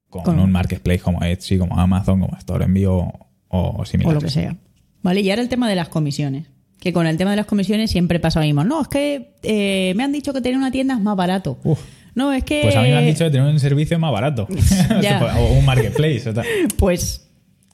con, 0.10 0.24
Con- 0.24 0.40
un 0.40 0.52
marketplace 0.52 1.00
como 1.00 1.24
Etsy, 1.24 1.58
como 1.58 1.80
Amazon, 1.80 2.20
como 2.20 2.38
Store 2.38 2.66
Envío 2.66 2.98
o, 2.98 3.30
o 3.48 3.82
o 3.82 3.86
similares. 3.86 4.22
lo 4.22 4.28
que 4.28 4.32
sea. 4.32 4.56
Vale, 5.02 5.22
y 5.22 5.30
ahora 5.32 5.42
el 5.42 5.50
tema 5.50 5.68
de 5.70 5.76
las 5.76 5.90
comisiones. 5.90 6.48
Que 6.80 6.94
con 6.94 7.08
el 7.08 7.18
tema 7.18 7.32
de 7.32 7.38
las 7.38 7.46
comisiones 7.46 7.92
siempre 7.92 8.20
pasa 8.20 8.40
lo 8.40 8.46
mismo. 8.46 8.64
No, 8.64 8.82
es 8.82 8.88
que 8.88 9.34
eh, 9.44 9.94
me 9.96 10.04
han 10.04 10.12
dicho 10.14 10.32
que 10.34 10.42
tener 10.42 10.58
una 10.58 10.72
tienda 10.72 10.94
es 10.96 11.02
más 11.02 11.16
barato. 11.18 11.60
Uf. 11.64 11.80
No, 12.16 12.32
es 12.34 12.44
que. 12.44 12.62
Pues 12.64 12.76
a 12.76 12.82
mí 12.82 12.88
me 12.90 12.98
han 12.98 13.06
dicho 13.06 13.24
de 13.26 13.32
tener 13.32 13.46
un 13.48 13.60
servicio 13.60 14.00
más 14.00 14.12
barato. 14.12 14.48
Ya. 15.02 15.36
o 15.38 15.54
un 15.58 15.66
marketplace. 15.66 16.30
o 16.30 16.34
tal. 16.34 16.46
Pues 16.78 17.26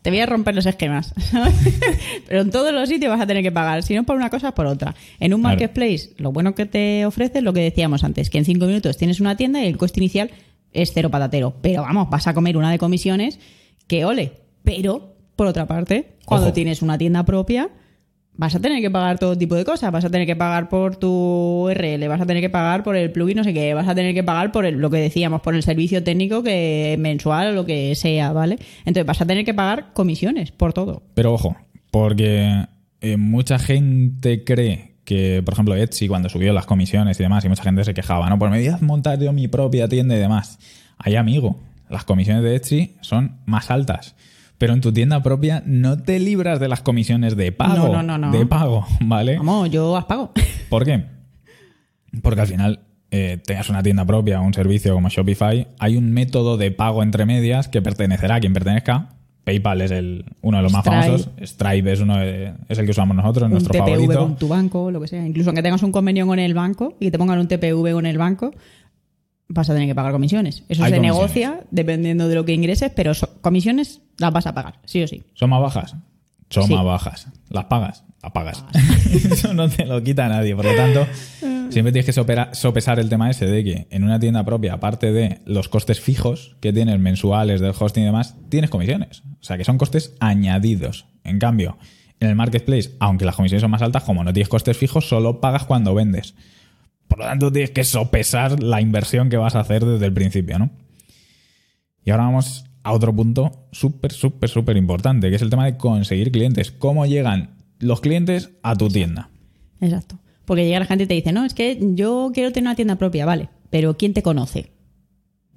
te 0.01 0.09
voy 0.11 0.19
a 0.19 0.25
romper 0.25 0.53
los 0.55 0.65
esquemas. 0.65 1.13
Pero 2.27 2.41
en 2.41 2.51
todos 2.51 2.71
los 2.73 2.89
sitios 2.89 3.11
vas 3.11 3.21
a 3.21 3.27
tener 3.27 3.43
que 3.43 3.51
pagar. 3.51 3.83
Si 3.83 3.93
no 3.95 4.03
por 4.03 4.15
una 4.15 4.29
cosa, 4.29 4.53
por 4.53 4.65
otra. 4.65 4.95
En 5.19 5.33
un 5.33 5.41
Claro. 5.41 5.53
marketplace, 5.53 6.11
lo 6.17 6.31
bueno 6.31 6.55
que 6.55 6.65
te 6.65 7.05
ofrece 7.05 7.39
es 7.39 7.43
lo 7.43 7.53
que 7.53 7.61
decíamos 7.61 8.03
antes: 8.03 8.29
que 8.29 8.37
en 8.37 8.45
cinco 8.45 8.65
minutos 8.65 8.97
tienes 8.97 9.19
una 9.19 9.35
tienda 9.37 9.63
y 9.63 9.67
el 9.67 9.77
coste 9.77 9.99
inicial 9.99 10.31
es 10.73 10.91
cero 10.93 11.09
patatero. 11.11 11.55
Pero 11.61 11.83
vamos, 11.83 12.09
vas 12.09 12.27
a 12.27 12.33
comer 12.33 12.57
una 12.57 12.71
de 12.71 12.77
comisiones 12.77 13.39
que 13.87 14.03
ole. 14.05 14.33
Pero, 14.63 15.15
por 15.35 15.47
otra 15.47 15.67
parte, 15.67 16.15
cuando 16.25 16.47
Ojo. 16.47 16.53
tienes 16.53 16.81
una 16.81 16.97
tienda 16.97 17.23
propia. 17.23 17.69
Vas 18.37 18.53
a 18.55 18.59
tener 18.59 18.81
que 18.81 18.91
pagar 18.91 19.17
todo 19.17 19.37
tipo 19.37 19.55
de 19.55 19.63
cosas. 19.63 19.91
Vas 19.91 20.03
a 20.05 20.09
tener 20.09 20.27
que 20.27 20.35
pagar 20.35 20.67
por 20.67 20.97
tu 20.97 21.09
URL, 21.69 22.07
vas 22.09 22.19
a 22.21 22.25
tener 22.25 22.41
que 22.41 22.49
pagar 22.49 22.83
por 22.83 22.95
el 22.97 23.11
plugin, 23.11 23.37
no 23.37 23.43
sé 23.43 23.53
qué, 23.53 23.73
vas 23.73 23.87
a 23.87 23.95
tener 23.95 24.13
que 24.13 24.23
pagar 24.23 24.51
por 24.51 24.65
el- 24.65 24.75
lo 24.75 24.89
que 24.89 24.97
decíamos, 24.97 25.41
por 25.41 25.55
el 25.55 25.63
servicio 25.63 26.03
técnico 26.03 26.43
que 26.43 26.95
mensual 26.99 27.47
o 27.47 27.51
lo 27.53 27.65
que 27.65 27.95
sea, 27.95 28.33
¿vale? 28.33 28.57
Entonces 28.79 29.05
vas 29.05 29.21
a 29.21 29.25
tener 29.25 29.45
que 29.45 29.53
pagar 29.53 29.93
comisiones 29.93 30.51
por 30.51 30.73
todo. 30.73 31.03
Pero 31.13 31.33
ojo, 31.33 31.55
porque 31.91 32.65
eh, 33.01 33.17
mucha 33.17 33.57
gente 33.59 34.43
cree 34.43 34.95
que, 35.05 35.41
por 35.45 35.53
ejemplo, 35.53 35.75
Etsy 35.75 36.07
cuando 36.07 36.29
subió 36.29 36.51
las 36.51 36.65
comisiones 36.65 37.19
y 37.19 37.23
demás, 37.23 37.45
y 37.45 37.49
mucha 37.49 37.63
gente 37.63 37.83
se 37.83 37.93
quejaba, 37.93 38.29
¿no? 38.29 38.37
Pues 38.39 38.51
me 38.51 38.57
voy 38.57 38.67
a 38.67 38.77
montar 38.81 39.19
yo 39.19 39.31
mi 39.31 39.47
propia 39.47 39.87
tienda 39.87 40.15
y 40.15 40.19
demás. 40.19 40.57
Ahí, 40.97 41.15
amigo, 41.15 41.59
las 41.89 42.03
comisiones 42.03 42.43
de 42.43 42.55
Etsy 42.55 42.95
son 43.01 43.37
más 43.45 43.69
altas. 43.69 44.15
Pero 44.57 44.73
en 44.73 44.81
tu 44.81 44.93
tienda 44.93 45.21
propia 45.21 45.61
no 45.65 45.97
te 46.01 46.19
libras 46.19 46.59
de 46.59 46.67
las 46.69 46.81
comisiones 46.81 47.35
de 47.35 47.51
pago. 47.51 47.87
No, 47.87 48.01
no, 48.01 48.03
no, 48.03 48.17
no. 48.17 48.31
De 48.31 48.45
pago, 48.45 48.85
¿vale? 49.01 49.37
Vamos, 49.37 49.69
yo 49.69 49.93
las 49.93 50.05
pago. 50.05 50.31
¿Por 50.69 50.85
qué? 50.85 51.03
Porque 52.21 52.41
al 52.41 52.47
final, 52.47 52.79
eh, 53.11 53.37
tengas 53.45 53.69
una 53.69 53.83
tienda 53.83 54.05
propia 54.05 54.39
o 54.39 54.45
un 54.45 54.53
servicio 54.53 54.93
como 54.93 55.09
Shopify, 55.09 55.67
hay 55.79 55.97
un 55.97 56.11
método 56.11 56.57
de 56.57 56.71
pago 56.71 57.03
entre 57.03 57.25
medias 57.25 57.67
que 57.67 57.81
pertenecerá 57.81 58.35
a 58.35 58.39
quien 58.39 58.53
pertenezca. 58.53 59.09
PayPal 59.43 59.81
es 59.81 59.91
el, 59.91 60.25
uno 60.41 60.57
de 60.57 60.63
los 60.63 60.71
más 60.73 60.83
famosos. 60.83 61.29
Stripe 61.43 61.91
es, 61.91 61.99
uno 61.99 62.17
de- 62.17 62.53
es 62.67 62.79
el 62.79 62.85
que 62.85 62.91
usamos 62.91 63.15
nosotros, 63.15 63.43
un 63.45 63.51
nuestro 63.51 63.73
TPV 63.73 63.85
favorito. 63.91 64.19
con 64.19 64.35
tu 64.37 64.47
banco, 64.47 64.89
lo 64.89 64.99
que 65.01 65.07
sea. 65.07 65.23
Incluso 65.27 65.49
aunque 65.51 65.61
tengas 65.61 65.83
un 65.83 65.91
convenio 65.91 66.25
con 66.25 66.39
el 66.39 66.53
banco 66.55 66.95
y 66.99 67.11
te 67.11 67.17
pongan 67.19 67.37
un 67.39 67.47
TPV 67.47 67.91
con 67.93 68.07
el 68.07 68.17
banco, 68.17 68.51
vas 69.47 69.69
a 69.69 69.73
tener 69.73 69.87
que 69.87 69.95
pagar 69.95 70.11
comisiones. 70.11 70.63
Eso 70.69 70.83
Hay 70.83 70.91
se 70.91 70.97
comisiones. 70.97 71.01
negocia 71.01 71.59
dependiendo 71.71 72.27
de 72.27 72.35
lo 72.35 72.45
que 72.45 72.53
ingreses, 72.53 72.91
pero 72.95 73.13
so- 73.13 73.41
comisiones 73.41 74.01
las 74.17 74.31
vas 74.33 74.47
a 74.47 74.53
pagar, 74.53 74.79
sí 74.85 75.03
o 75.03 75.07
sí. 75.07 75.23
¿Son 75.33 75.49
más 75.49 75.61
bajas? 75.61 75.95
Son 76.49 76.67
Sí. 76.67 76.73
más 76.73 76.85
bajas. 76.85 77.27
¿Las 77.49 77.65
pagas? 77.65 78.03
Las 78.21 78.31
pagas. 78.31 78.63
Eso 79.13 79.53
no 79.53 79.69
te 79.69 79.85
lo 79.85 80.01
quita 80.03 80.27
nadie. 80.29 80.55
Por 80.55 80.65
lo 80.65 80.75
tanto, 80.75 81.05
Siempre 81.69 81.91
tienes 81.91 82.05
que 82.05 82.13
sopera- 82.13 82.53
sopesar 82.53 82.99
el 82.99 83.09
tema 83.09 83.29
ese 83.31 83.47
de 83.47 83.63
que 83.63 83.87
en 83.89 84.03
una 84.03 84.19
tienda 84.19 84.43
propia, 84.45 84.73
aparte 84.73 85.11
de 85.11 85.41
los 85.45 85.67
costes 85.67 85.99
fijos 85.99 86.55
que 86.61 86.71
tienes 86.71 86.99
mensuales 86.99 87.59
del 87.59 87.73
hosting 87.77 88.03
y 88.03 88.05
demás, 88.05 88.35
tienes 88.49 88.69
comisiones. 88.69 89.23
O 89.41 89.43
sea, 89.43 89.57
que 89.57 89.63
son 89.65 89.79
costes 89.79 90.13
añadidos. 90.19 91.07
En 91.23 91.39
cambio, 91.39 91.77
en 92.19 92.29
el 92.29 92.35
marketplace, 92.35 92.91
aunque 92.99 93.25
las 93.25 93.35
comisiones 93.35 93.61
son 93.61 93.71
más 93.71 93.81
altas, 93.81 94.03
como 94.03 94.23
no 94.23 94.31
tienes 94.31 94.47
costes 94.47 94.77
fijos, 94.77 95.09
solo 95.09 95.41
pagas 95.41 95.65
cuando 95.65 95.95
vendes. 95.95 96.35
Por 97.07 97.19
lo 97.19 97.25
tanto, 97.25 97.51
tienes 97.51 97.71
que 97.71 97.83
sopesar 97.83 98.61
la 98.61 98.81
inversión 98.81 99.29
que 99.29 99.37
vas 99.37 99.55
a 99.55 99.61
hacer 99.61 99.85
desde 99.85 100.05
el 100.05 100.13
principio, 100.13 100.59
¿no? 100.59 100.71
Y 102.03 102.11
ahora 102.11 102.25
vamos 102.25 102.65
a 102.83 102.93
otro 102.93 103.15
punto 103.15 103.67
súper, 103.71 104.11
súper, 104.11 104.49
súper 104.49 104.77
importante, 104.77 105.29
que 105.29 105.35
es 105.35 105.41
el 105.41 105.49
tema 105.49 105.65
de 105.65 105.77
conseguir 105.77 106.31
clientes. 106.31 106.71
¿Cómo 106.71 107.05
llegan 107.05 107.55
los 107.79 108.01
clientes 108.01 108.51
a 108.61 108.75
tu 108.75 108.89
tienda? 108.89 109.29
Exacto. 109.81 110.19
Porque 110.45 110.65
llega 110.65 110.79
la 110.79 110.85
gente 110.85 111.05
y 111.05 111.07
te 111.07 111.13
dice, 111.15 111.31
no, 111.31 111.45
es 111.45 111.55
que 111.55 111.79
yo 111.95 112.31
quiero 112.33 112.51
tener 112.51 112.67
una 112.67 112.75
tienda 112.75 112.97
propia, 112.97 113.25
vale, 113.25 113.49
pero 113.71 113.97
¿quién 113.97 114.13
te 114.13 114.21
conoce? 114.21 114.71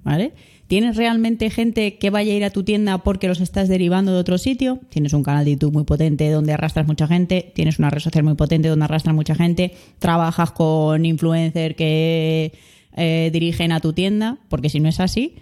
¿Vale? 0.03 0.33
¿Tienes 0.69 0.97
realmente 0.97 1.49
gente 1.49 1.97
que 1.97 2.11
vaya 2.11 2.31
a 2.31 2.35
ir 2.35 2.43
a 2.43 2.51
tu 2.51 2.61
tienda 2.61 2.99
porque 2.99 3.27
los 3.27 3.41
estás 3.41 3.69
derivando 3.69 4.13
de 4.13 4.19
otro 4.19 4.37
sitio? 4.37 4.79
Tienes 4.89 5.13
un 5.13 5.23
canal 5.23 5.43
de 5.43 5.53
YouTube 5.53 5.73
muy 5.73 5.83
potente 5.83 6.29
donde 6.29 6.53
arrastras 6.53 6.85
mucha 6.85 7.07
gente, 7.07 7.51
tienes 7.55 7.79
una 7.79 7.89
red 7.89 7.99
social 7.99 8.23
muy 8.23 8.35
potente 8.35 8.69
donde 8.69 8.85
arrastras 8.85 9.15
mucha 9.15 9.33
gente, 9.33 9.73
trabajas 9.97 10.51
con 10.51 11.05
influencers 11.05 11.75
que 11.75 12.53
eh, 12.95 13.31
dirigen 13.33 13.71
a 13.71 13.79
tu 13.79 13.93
tienda, 13.93 14.37
porque 14.47 14.69
si 14.69 14.79
no 14.79 14.87
es 14.87 14.99
así, 14.99 15.37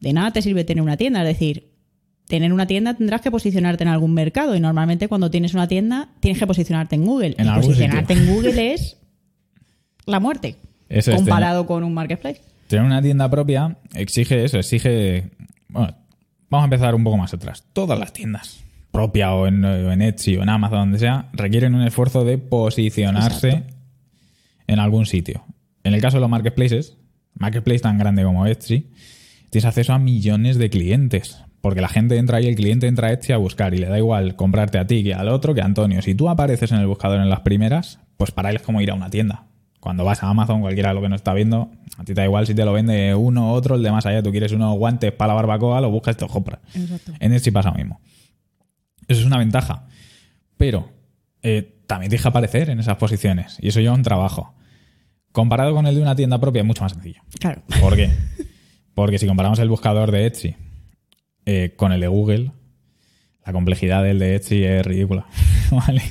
de 0.00 0.14
nada 0.14 0.30
te 0.30 0.40
sirve 0.40 0.64
tener 0.64 0.82
una 0.82 0.96
tienda. 0.96 1.20
Es 1.20 1.28
decir, 1.28 1.74
tener 2.26 2.50
una 2.50 2.66
tienda 2.66 2.94
tendrás 2.94 3.20
que 3.20 3.30
posicionarte 3.30 3.84
en 3.84 3.90
algún 3.90 4.14
mercado 4.14 4.56
y 4.56 4.60
normalmente 4.60 5.08
cuando 5.08 5.30
tienes 5.30 5.52
una 5.52 5.68
tienda 5.68 6.08
tienes 6.20 6.38
que 6.38 6.46
posicionarte 6.46 6.94
en 6.94 7.04
Google. 7.04 7.34
En 7.36 7.48
y 7.48 7.50
posicionarte 7.50 8.14
sitio. 8.14 8.30
en 8.30 8.34
Google 8.34 8.72
es 8.72 8.96
la 10.06 10.20
muerte 10.20 10.56
Eso 10.88 11.10
es, 11.10 11.18
comparado 11.18 11.66
con 11.66 11.84
un 11.84 11.92
marketplace. 11.92 12.40
Tener 12.70 12.84
una 12.84 13.02
tienda 13.02 13.28
propia 13.28 13.78
exige 13.96 14.44
eso, 14.44 14.56
exige. 14.56 15.32
Bueno, 15.70 15.92
vamos 16.48 16.62
a 16.62 16.66
empezar 16.66 16.94
un 16.94 17.02
poco 17.02 17.16
más 17.16 17.34
atrás. 17.34 17.64
Todas 17.72 17.98
las 17.98 18.12
tiendas, 18.12 18.62
propia 18.92 19.34
o 19.34 19.48
en, 19.48 19.64
o 19.64 19.90
en 19.90 20.00
Etsy 20.00 20.36
o 20.36 20.44
en 20.44 20.50
Amazon, 20.50 20.78
donde 20.78 21.00
sea, 21.00 21.30
requieren 21.32 21.74
un 21.74 21.82
esfuerzo 21.82 22.24
de 22.24 22.38
posicionarse 22.38 23.64
en 24.68 24.78
algún 24.78 25.04
sitio. 25.06 25.44
En 25.82 25.94
el 25.94 26.00
caso 26.00 26.18
de 26.18 26.20
los 26.20 26.30
marketplaces, 26.30 26.96
marketplace 27.34 27.80
tan 27.80 27.98
grande 27.98 28.22
como 28.22 28.46
Etsy, 28.46 28.92
tienes 29.50 29.64
acceso 29.64 29.92
a 29.92 29.98
millones 29.98 30.56
de 30.56 30.70
clientes. 30.70 31.42
Porque 31.60 31.80
la 31.80 31.88
gente 31.88 32.18
entra 32.18 32.38
ahí, 32.38 32.46
el 32.46 32.54
cliente 32.54 32.86
entra 32.86 33.08
a 33.08 33.12
Etsy 33.12 33.32
a 33.32 33.36
buscar 33.36 33.74
y 33.74 33.78
le 33.78 33.88
da 33.88 33.98
igual 33.98 34.36
comprarte 34.36 34.78
a 34.78 34.86
ti 34.86 35.02
que 35.02 35.12
al 35.12 35.28
otro, 35.28 35.54
que 35.54 35.60
a 35.60 35.64
Antonio. 35.64 36.02
Si 36.02 36.14
tú 36.14 36.28
apareces 36.28 36.70
en 36.70 36.78
el 36.78 36.86
buscador 36.86 37.20
en 37.20 37.30
las 37.30 37.40
primeras, 37.40 37.98
pues 38.16 38.30
para 38.30 38.50
él 38.50 38.56
es 38.56 38.62
como 38.62 38.80
ir 38.80 38.92
a 38.92 38.94
una 38.94 39.10
tienda. 39.10 39.49
Cuando 39.80 40.04
vas 40.04 40.22
a 40.22 40.28
Amazon, 40.28 40.60
cualquiera 40.60 40.92
lo 40.92 41.00
que 41.00 41.08
no 41.08 41.16
está 41.16 41.32
viendo, 41.32 41.70
a 41.96 42.04
ti 42.04 42.14
te 42.14 42.20
da 42.20 42.24
igual 42.24 42.46
si 42.46 42.54
te 42.54 42.64
lo 42.64 42.72
vende 42.72 43.14
uno 43.14 43.52
otro, 43.52 43.76
el 43.76 43.82
de 43.82 43.90
más 43.90 44.04
allá. 44.06 44.22
Tú 44.22 44.30
quieres 44.30 44.52
unos 44.52 44.76
guantes 44.76 45.10
para 45.12 45.28
la 45.28 45.34
barbacoa, 45.34 45.80
lo 45.80 45.90
buscas 45.90 46.16
y 46.16 46.18
te 46.18 46.26
lo 46.26 46.30
compras. 46.30 46.60
Exacto. 46.74 47.12
En 47.18 47.32
Etsy 47.32 47.50
pasa 47.50 47.70
lo 47.70 47.76
mismo. 47.76 48.00
Eso 49.08 49.20
es 49.20 49.26
una 49.26 49.38
ventaja. 49.38 49.86
Pero 50.56 50.90
eh, 51.42 51.80
también 51.86 52.10
que 52.10 52.28
aparecer 52.28 52.70
en 52.70 52.78
esas 52.78 52.96
posiciones. 52.96 53.56
Y 53.60 53.68
eso 53.68 53.80
lleva 53.80 53.94
un 53.94 54.02
trabajo. 54.02 54.54
Comparado 55.32 55.74
con 55.74 55.86
el 55.86 55.94
de 55.94 56.02
una 56.02 56.14
tienda 56.14 56.38
propia, 56.38 56.60
es 56.60 56.66
mucho 56.66 56.82
más 56.82 56.92
sencillo. 56.92 57.22
Claro. 57.38 57.62
¿Por 57.80 57.96
qué? 57.96 58.10
Porque 58.94 59.18
si 59.18 59.26
comparamos 59.26 59.58
el 59.60 59.68
buscador 59.68 60.10
de 60.10 60.26
Etsy 60.26 60.56
eh, 61.46 61.74
con 61.76 61.92
el 61.92 62.00
de 62.00 62.08
Google, 62.08 62.52
la 63.46 63.52
complejidad 63.52 64.02
del 64.04 64.18
de 64.18 64.36
Etsy 64.36 64.64
es 64.64 64.84
ridícula. 64.84 65.26
¿Vale? 65.70 66.02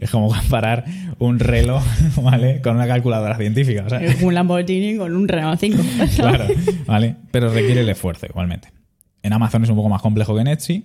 Es 0.00 0.10
como 0.10 0.28
comparar 0.28 0.84
un 1.18 1.38
reloj 1.38 1.82
¿vale? 2.22 2.60
con 2.62 2.76
una 2.76 2.86
calculadora 2.86 3.36
científica. 3.36 3.84
O 3.86 3.88
sea, 3.88 4.02
Es 4.02 4.22
un 4.22 4.34
Lamborghini 4.34 4.96
con 4.96 5.14
un 5.14 5.28
Renault 5.28 5.60
5. 5.60 5.82
claro, 6.16 6.46
¿vale? 6.86 7.16
Pero 7.30 7.52
requiere 7.52 7.82
el 7.82 7.88
esfuerzo 7.88 8.26
igualmente. 8.26 8.68
En 9.22 9.32
Amazon 9.32 9.62
es 9.64 9.70
un 9.70 9.76
poco 9.76 9.88
más 9.88 10.02
complejo 10.02 10.34
que 10.34 10.40
en 10.40 10.48
Etsy. 10.48 10.84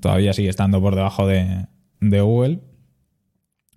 Todavía 0.00 0.32
sigue 0.32 0.50
estando 0.50 0.80
por 0.80 0.94
debajo 0.94 1.26
de, 1.26 1.66
de 2.00 2.20
Google. 2.20 2.60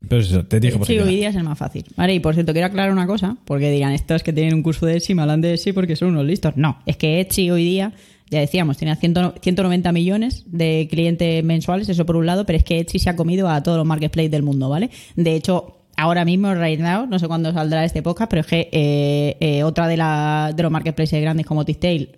Pero 0.07 0.21
eso, 0.21 0.45
te 0.45 0.59
que 0.59 0.71
Sí, 0.83 0.97
hoy 0.99 1.15
día 1.15 1.29
es 1.29 1.35
el 1.35 1.43
más 1.43 1.57
fácil. 1.57 1.85
Vale, 1.95 2.15
y 2.15 2.19
por 2.19 2.33
cierto, 2.33 2.53
quiero 2.53 2.67
aclarar 2.67 2.91
una 2.91 3.05
cosa, 3.05 3.37
porque 3.45 3.69
dirán, 3.69 3.93
estos 3.93 4.23
que 4.23 4.33
tienen 4.33 4.55
un 4.55 4.63
curso 4.63 4.85
de 4.85 4.97
Etsy 4.97 5.13
me 5.13 5.21
hablan 5.21 5.41
de 5.41 5.53
Etsy 5.53 5.73
porque 5.73 5.95
son 5.95 6.09
unos 6.09 6.25
listos. 6.25 6.57
No, 6.57 6.79
es 6.85 6.97
que 6.97 7.21
Etsy 7.21 7.51
hoy 7.51 7.63
día, 7.63 7.93
ya 8.31 8.39
decíamos, 8.39 8.77
tiene 8.77 8.95
100 8.95 9.33
190 9.41 9.91
millones 9.91 10.45
de 10.47 10.87
clientes 10.89 11.43
mensuales, 11.43 11.89
eso 11.89 12.05
por 12.05 12.15
un 12.15 12.25
lado, 12.25 12.45
pero 12.45 12.57
es 12.57 12.63
que 12.63 12.79
Etsy 12.79 12.97
se 12.97 13.09
ha 13.09 13.15
comido 13.17 13.49
a 13.49 13.61
todos 13.61 13.77
los 13.77 13.85
marketplaces 13.85 14.31
del 14.31 14.41
mundo, 14.41 14.69
¿vale? 14.69 14.89
De 15.17 15.35
hecho, 15.35 15.81
ahora 15.97 16.23
mismo, 16.23 16.55
right 16.55 16.79
no 16.79 17.19
sé 17.19 17.27
cuándo 17.27 17.51
saldrá 17.51 17.83
este 17.83 18.01
podcast, 18.01 18.29
pero 18.29 18.39
es 18.39 18.47
que 18.47 18.69
eh, 18.71 19.37
eh, 19.41 19.63
otra 19.63 19.89
de, 19.89 19.97
los 20.63 20.71
marketplaces 20.71 21.21
grandes 21.21 21.45
como 21.45 21.65
Tixtail 21.65 22.17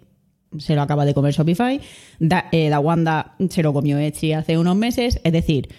se 0.59 0.75
lo 0.75 0.83
acaba 0.83 1.03
de 1.03 1.15
comer 1.15 1.33
Shopify, 1.33 1.81
da, 2.19 2.45
eh, 2.51 2.69
Dawanda 2.69 3.33
se 3.49 3.63
lo 3.63 3.73
comió 3.73 3.97
Etsy 3.97 4.33
hace 4.33 4.57
unos 4.57 4.75
meses, 4.75 5.19
es 5.23 5.33
decir... 5.33 5.69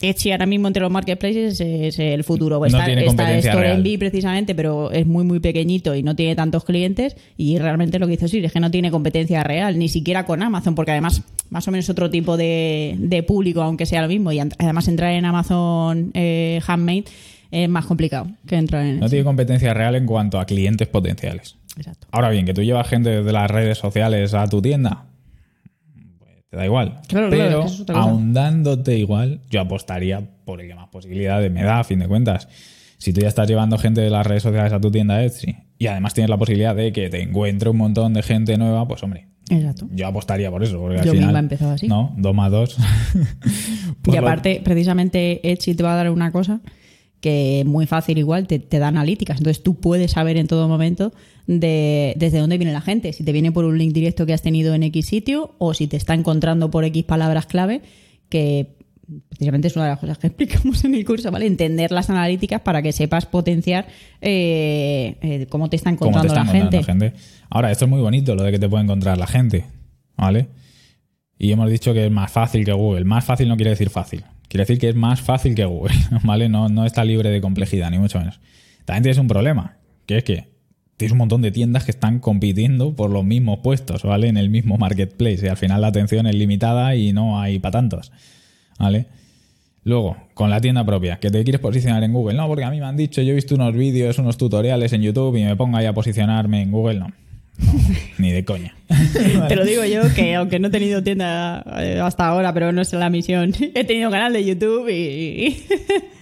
Etsy 0.00 0.30
ahora 0.30 0.46
mismo 0.46 0.68
entre 0.68 0.82
los 0.82 0.90
marketplaces 0.90 1.60
es 1.60 1.98
el 1.98 2.22
futuro. 2.24 2.58
No 2.58 2.66
está 2.66 2.86
está 2.90 3.36
Store. 3.38 3.72
Envy 3.72 3.96
precisamente, 3.96 4.54
pero 4.54 4.90
es 4.90 5.06
muy 5.06 5.24
muy 5.24 5.40
pequeñito 5.40 5.94
y 5.94 6.02
no 6.02 6.14
tiene 6.14 6.36
tantos 6.36 6.64
clientes 6.64 7.16
y 7.36 7.58
realmente 7.58 7.98
lo 7.98 8.06
que 8.06 8.14
hizo 8.14 8.28
Siri 8.28 8.46
es 8.46 8.52
que 8.52 8.60
no 8.60 8.70
tiene 8.70 8.90
competencia 8.90 9.42
real, 9.42 9.78
ni 9.78 9.88
siquiera 9.88 10.26
con 10.26 10.42
Amazon, 10.42 10.74
porque 10.74 10.92
además 10.92 11.22
más 11.50 11.66
o 11.68 11.70
menos 11.70 11.88
otro 11.88 12.10
tipo 12.10 12.36
de, 12.36 12.96
de 12.98 13.22
público, 13.22 13.62
aunque 13.62 13.86
sea 13.86 14.02
lo 14.02 14.08
mismo, 14.08 14.32
y 14.32 14.40
además 14.40 14.88
entrar 14.88 15.12
en 15.12 15.24
Amazon 15.24 16.10
eh, 16.14 16.60
Handmade 16.66 17.04
es 17.50 17.68
más 17.68 17.86
complicado 17.86 18.26
que 18.46 18.56
entrar 18.56 18.84
en... 18.84 19.00
No 19.00 19.08
tiene 19.08 19.24
competencia 19.24 19.72
real 19.72 19.94
en 19.94 20.06
cuanto 20.06 20.40
a 20.40 20.44
clientes 20.44 20.88
potenciales. 20.88 21.56
Exacto. 21.76 22.08
Ahora 22.10 22.30
bien, 22.30 22.44
que 22.44 22.54
tú 22.54 22.62
llevas 22.62 22.88
gente 22.88 23.22
de 23.22 23.32
las 23.32 23.50
redes 23.50 23.78
sociales 23.78 24.34
a 24.34 24.46
tu 24.48 24.60
tienda, 24.60 25.04
te 26.50 26.56
da 26.56 26.64
igual. 26.64 27.00
Claro, 27.08 27.28
claro, 27.28 27.30
Pero 27.30 27.42
es 27.44 27.54
que 27.56 27.66
eso 27.66 27.74
es 27.74 27.80
otra 27.80 27.94
cosa. 27.96 28.08
aun 28.10 28.32
dándote 28.32 28.96
igual, 28.98 29.40
yo 29.50 29.60
apostaría 29.60 30.22
por 30.44 30.60
el 30.60 30.68
que 30.68 30.74
más 30.74 30.88
posibilidades 30.88 31.50
me 31.50 31.62
da, 31.62 31.80
a 31.80 31.84
fin 31.84 31.98
de 31.98 32.06
cuentas. 32.08 32.48
Si 32.98 33.12
tú 33.12 33.20
ya 33.20 33.28
estás 33.28 33.48
llevando 33.48 33.76
gente 33.78 34.00
de 34.00 34.10
las 34.10 34.26
redes 34.26 34.42
sociales 34.42 34.72
a 34.72 34.80
tu 34.80 34.90
tienda 34.90 35.22
Etsy 35.22 35.54
y 35.78 35.86
además 35.88 36.14
tienes 36.14 36.30
la 36.30 36.38
posibilidad 36.38 36.74
de 36.74 36.92
que 36.92 37.10
te 37.10 37.20
encuentre 37.20 37.68
un 37.68 37.76
montón 37.76 38.14
de 38.14 38.22
gente 38.22 38.56
nueva, 38.56 38.88
pues 38.88 39.02
hombre, 39.02 39.26
Exacto. 39.50 39.86
yo 39.92 40.06
apostaría 40.06 40.50
por 40.50 40.62
eso. 40.62 40.78
Porque 40.80 40.98
al 41.00 41.04
Yo 41.04 41.12
final, 41.12 41.26
misma 41.26 41.38
he 41.38 41.42
empezado 41.42 41.72
así. 41.72 41.88
No, 41.88 42.14
dos 42.16 42.34
más 42.34 42.50
dos. 42.50 42.76
Por 44.02 44.14
Y 44.14 44.16
lo- 44.18 44.22
aparte, 44.22 44.60
precisamente 44.64 45.50
Etsy 45.50 45.74
te 45.74 45.82
va 45.82 45.92
a 45.92 45.96
dar 45.96 46.10
una 46.10 46.32
cosa 46.32 46.60
que 47.20 47.64
muy 47.66 47.86
fácil 47.86 48.18
igual, 48.18 48.46
te, 48.46 48.58
te 48.60 48.78
da 48.78 48.88
analíticas. 48.88 49.38
Entonces 49.38 49.62
tú 49.62 49.74
puedes 49.80 50.12
saber 50.12 50.36
en 50.36 50.46
todo 50.46 50.68
momento 50.68 51.12
de, 51.46 52.14
desde 52.16 52.38
dónde 52.38 52.58
viene 52.58 52.72
la 52.72 52.80
gente. 52.80 53.12
Si 53.12 53.24
te 53.24 53.32
viene 53.32 53.52
por 53.52 53.64
un 53.64 53.78
link 53.78 53.92
directo 53.92 54.26
que 54.26 54.32
has 54.32 54.42
tenido 54.42 54.74
en 54.74 54.82
X 54.84 55.06
sitio 55.06 55.54
o 55.58 55.74
si 55.74 55.86
te 55.86 55.96
está 55.96 56.14
encontrando 56.14 56.70
por 56.70 56.84
X 56.84 57.04
palabras 57.04 57.46
clave, 57.46 57.82
que 58.28 58.76
precisamente 59.28 59.68
es 59.68 59.76
una 59.76 59.84
de 59.84 59.90
las 59.92 60.00
cosas 60.00 60.18
que 60.18 60.26
explicamos 60.28 60.84
en 60.84 60.94
el 60.94 61.04
curso, 61.04 61.30
¿vale? 61.30 61.46
Entender 61.46 61.92
las 61.92 62.10
analíticas 62.10 62.60
para 62.60 62.82
que 62.82 62.92
sepas 62.92 63.26
potenciar 63.26 63.86
eh, 64.20 65.16
eh, 65.20 65.46
cómo 65.48 65.68
te 65.70 65.76
está 65.76 65.90
te 65.90 65.94
encontrando 65.94 66.28
está 66.28 66.44
la 66.44 66.50
gente. 66.82 67.12
Ahora, 67.48 67.70
esto 67.70 67.84
es 67.84 67.90
muy 67.90 68.00
bonito, 68.00 68.34
lo 68.34 68.42
de 68.42 68.52
que 68.52 68.58
te 68.58 68.68
puede 68.68 68.84
encontrar 68.84 69.18
la 69.18 69.26
gente, 69.26 69.66
¿vale? 70.16 70.48
Y 71.38 71.52
hemos 71.52 71.70
dicho 71.70 71.92
que 71.92 72.06
es 72.06 72.10
más 72.10 72.32
fácil 72.32 72.64
que 72.64 72.72
Google. 72.72 73.04
Más 73.04 73.24
fácil 73.24 73.48
no 73.48 73.56
quiere 73.56 73.70
decir 73.70 73.90
fácil. 73.90 74.24
Quiere 74.48 74.62
decir 74.62 74.78
que 74.78 74.88
es 74.88 74.94
más 74.94 75.20
fácil 75.20 75.54
que 75.54 75.64
Google, 75.64 75.94
¿vale? 76.24 76.48
No, 76.48 76.68
no 76.68 76.86
está 76.86 77.04
libre 77.04 77.30
de 77.30 77.40
complejidad, 77.40 77.90
ni 77.90 77.98
mucho 77.98 78.18
menos. 78.18 78.40
También 78.84 79.02
tienes 79.02 79.18
un 79.18 79.28
problema, 79.28 79.76
que 80.06 80.18
es 80.18 80.24
que 80.24 80.55
tienes 80.96 81.12
un 81.12 81.18
montón 81.18 81.42
de 81.42 81.50
tiendas 81.50 81.84
que 81.84 81.90
están 81.90 82.20
compitiendo 82.20 82.94
por 82.94 83.10
los 83.10 83.24
mismos 83.24 83.58
puestos, 83.58 84.02
¿vale? 84.02 84.28
En 84.28 84.36
el 84.36 84.50
mismo 84.50 84.78
marketplace. 84.78 85.44
Y 85.44 85.48
al 85.48 85.56
final 85.56 85.80
la 85.80 85.88
atención 85.88 86.26
es 86.26 86.34
limitada 86.34 86.94
y 86.96 87.12
no 87.12 87.40
hay 87.40 87.58
para 87.58 87.72
tantos, 87.72 88.12
¿vale? 88.78 89.06
Luego, 89.84 90.16
con 90.34 90.50
la 90.50 90.60
tienda 90.60 90.84
propia, 90.84 91.18
que 91.20 91.30
te 91.30 91.44
quieres 91.44 91.60
posicionar 91.60 92.02
en 92.02 92.12
Google. 92.12 92.36
No, 92.36 92.48
porque 92.48 92.64
a 92.64 92.70
mí 92.70 92.80
me 92.80 92.86
han 92.86 92.96
dicho, 92.96 93.22
yo 93.22 93.32
he 93.32 93.34
visto 93.36 93.54
unos 93.54 93.72
vídeos, 93.72 94.18
unos 94.18 94.36
tutoriales 94.36 94.92
en 94.92 95.02
YouTube 95.02 95.36
y 95.36 95.44
me 95.44 95.54
pongo 95.54 95.76
ahí 95.76 95.86
a 95.86 95.92
posicionarme 95.92 96.62
en 96.62 96.72
Google. 96.72 96.98
No, 96.98 97.12
No, 97.58 97.72
ni 98.18 98.32
de 98.32 98.44
coña. 98.44 98.74
Te 99.48 99.54
lo 99.54 99.64
digo 99.64 99.84
yo, 99.84 100.02
que 100.14 100.34
aunque 100.34 100.58
no 100.58 100.68
he 100.68 100.70
tenido 100.70 101.02
tienda 101.02 101.64
eh, 101.78 102.00
hasta 102.02 102.26
ahora, 102.26 102.52
pero 102.52 102.72
no 102.72 102.82
es 102.82 102.92
la 102.94 103.10
misión, 103.10 103.54
he 103.74 103.84
tenido 103.84 104.10
canal 104.10 104.32
de 104.32 104.44
YouTube 104.44 104.88
y... 104.88 105.62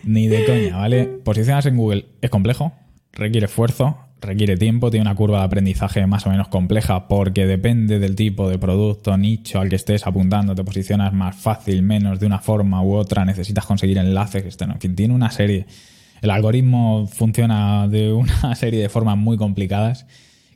Ni 0.04 0.28
de 0.28 0.44
coña, 0.44 0.76
¿vale? 0.76 1.04
Posicionarse 1.04 1.70
en 1.70 1.78
Google 1.78 2.04
es 2.20 2.28
complejo, 2.28 2.72
requiere 3.12 3.46
esfuerzo, 3.46 3.98
requiere 4.20 4.56
tiempo, 4.56 4.90
tiene 4.90 5.02
una 5.02 5.14
curva 5.14 5.40
de 5.40 5.44
aprendizaje 5.44 6.06
más 6.06 6.26
o 6.26 6.30
menos 6.30 6.48
compleja 6.48 7.08
porque 7.08 7.46
depende 7.46 7.98
del 7.98 8.16
tipo 8.16 8.48
de 8.48 8.58
producto, 8.58 9.16
nicho 9.18 9.60
al 9.60 9.68
que 9.68 9.76
estés 9.76 10.06
apuntando, 10.06 10.54
te 10.54 10.64
posicionas 10.64 11.12
más 11.12 11.36
fácil, 11.36 11.82
menos 11.82 12.20
de 12.20 12.26
una 12.26 12.38
forma 12.38 12.82
u 12.82 12.94
otra, 12.94 13.24
necesitas 13.24 13.66
conseguir 13.66 13.98
enlaces, 13.98 14.42
que 14.42 14.48
estén- 14.48 14.72
en 14.72 14.80
fin, 14.80 14.96
tiene 14.96 15.12
una 15.14 15.30
serie. 15.30 15.66
El 16.22 16.30
algoritmo 16.30 17.06
funciona 17.06 17.86
de 17.88 18.12
una 18.12 18.54
serie 18.54 18.80
de 18.80 18.88
formas 18.88 19.18
muy 19.18 19.36
complicadas 19.36 20.06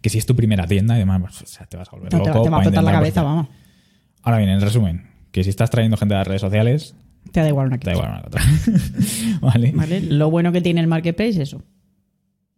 que 0.00 0.08
si 0.08 0.16
es 0.18 0.24
tu 0.26 0.34
primera 0.36 0.66
tienda 0.66 0.94
y 0.96 1.00
demás, 1.00 1.20
pues, 1.20 1.42
o 1.42 1.46
sea, 1.46 1.66
te 1.66 1.76
vas 1.76 1.88
a 1.88 1.90
volver 1.96 2.12
No, 2.12 2.20
loco. 2.20 2.42
te 2.44 2.48
va 2.50 2.56
a 2.58 2.60
explotar 2.60 2.84
la 2.84 2.92
cabeza, 2.92 3.22
vamos. 3.22 3.48
Ahora 4.22 4.38
bien, 4.38 4.48
en 4.50 4.60
resumen, 4.60 5.10
que 5.32 5.44
si 5.44 5.50
estás 5.50 5.68
trayendo 5.70 5.96
gente 5.96 6.14
de 6.14 6.18
las 6.20 6.26
redes 6.26 6.40
sociales, 6.40 6.94
Te 7.32 7.40
da 7.40 7.48
igual 7.48 7.66
una 7.66 7.78
te 7.78 7.90
da 7.90 7.92
que 7.92 7.98
igual 7.98 8.12
una 8.12 8.20
que 8.22 8.26
otra. 8.28 8.42
¿Vale? 9.42 9.72
¿Vale? 9.74 10.00
Lo 10.00 10.30
bueno 10.30 10.52
que 10.52 10.60
tiene 10.62 10.80
el 10.80 10.86
marketplace 10.86 11.30
es 11.30 11.36
eso. 11.38 11.62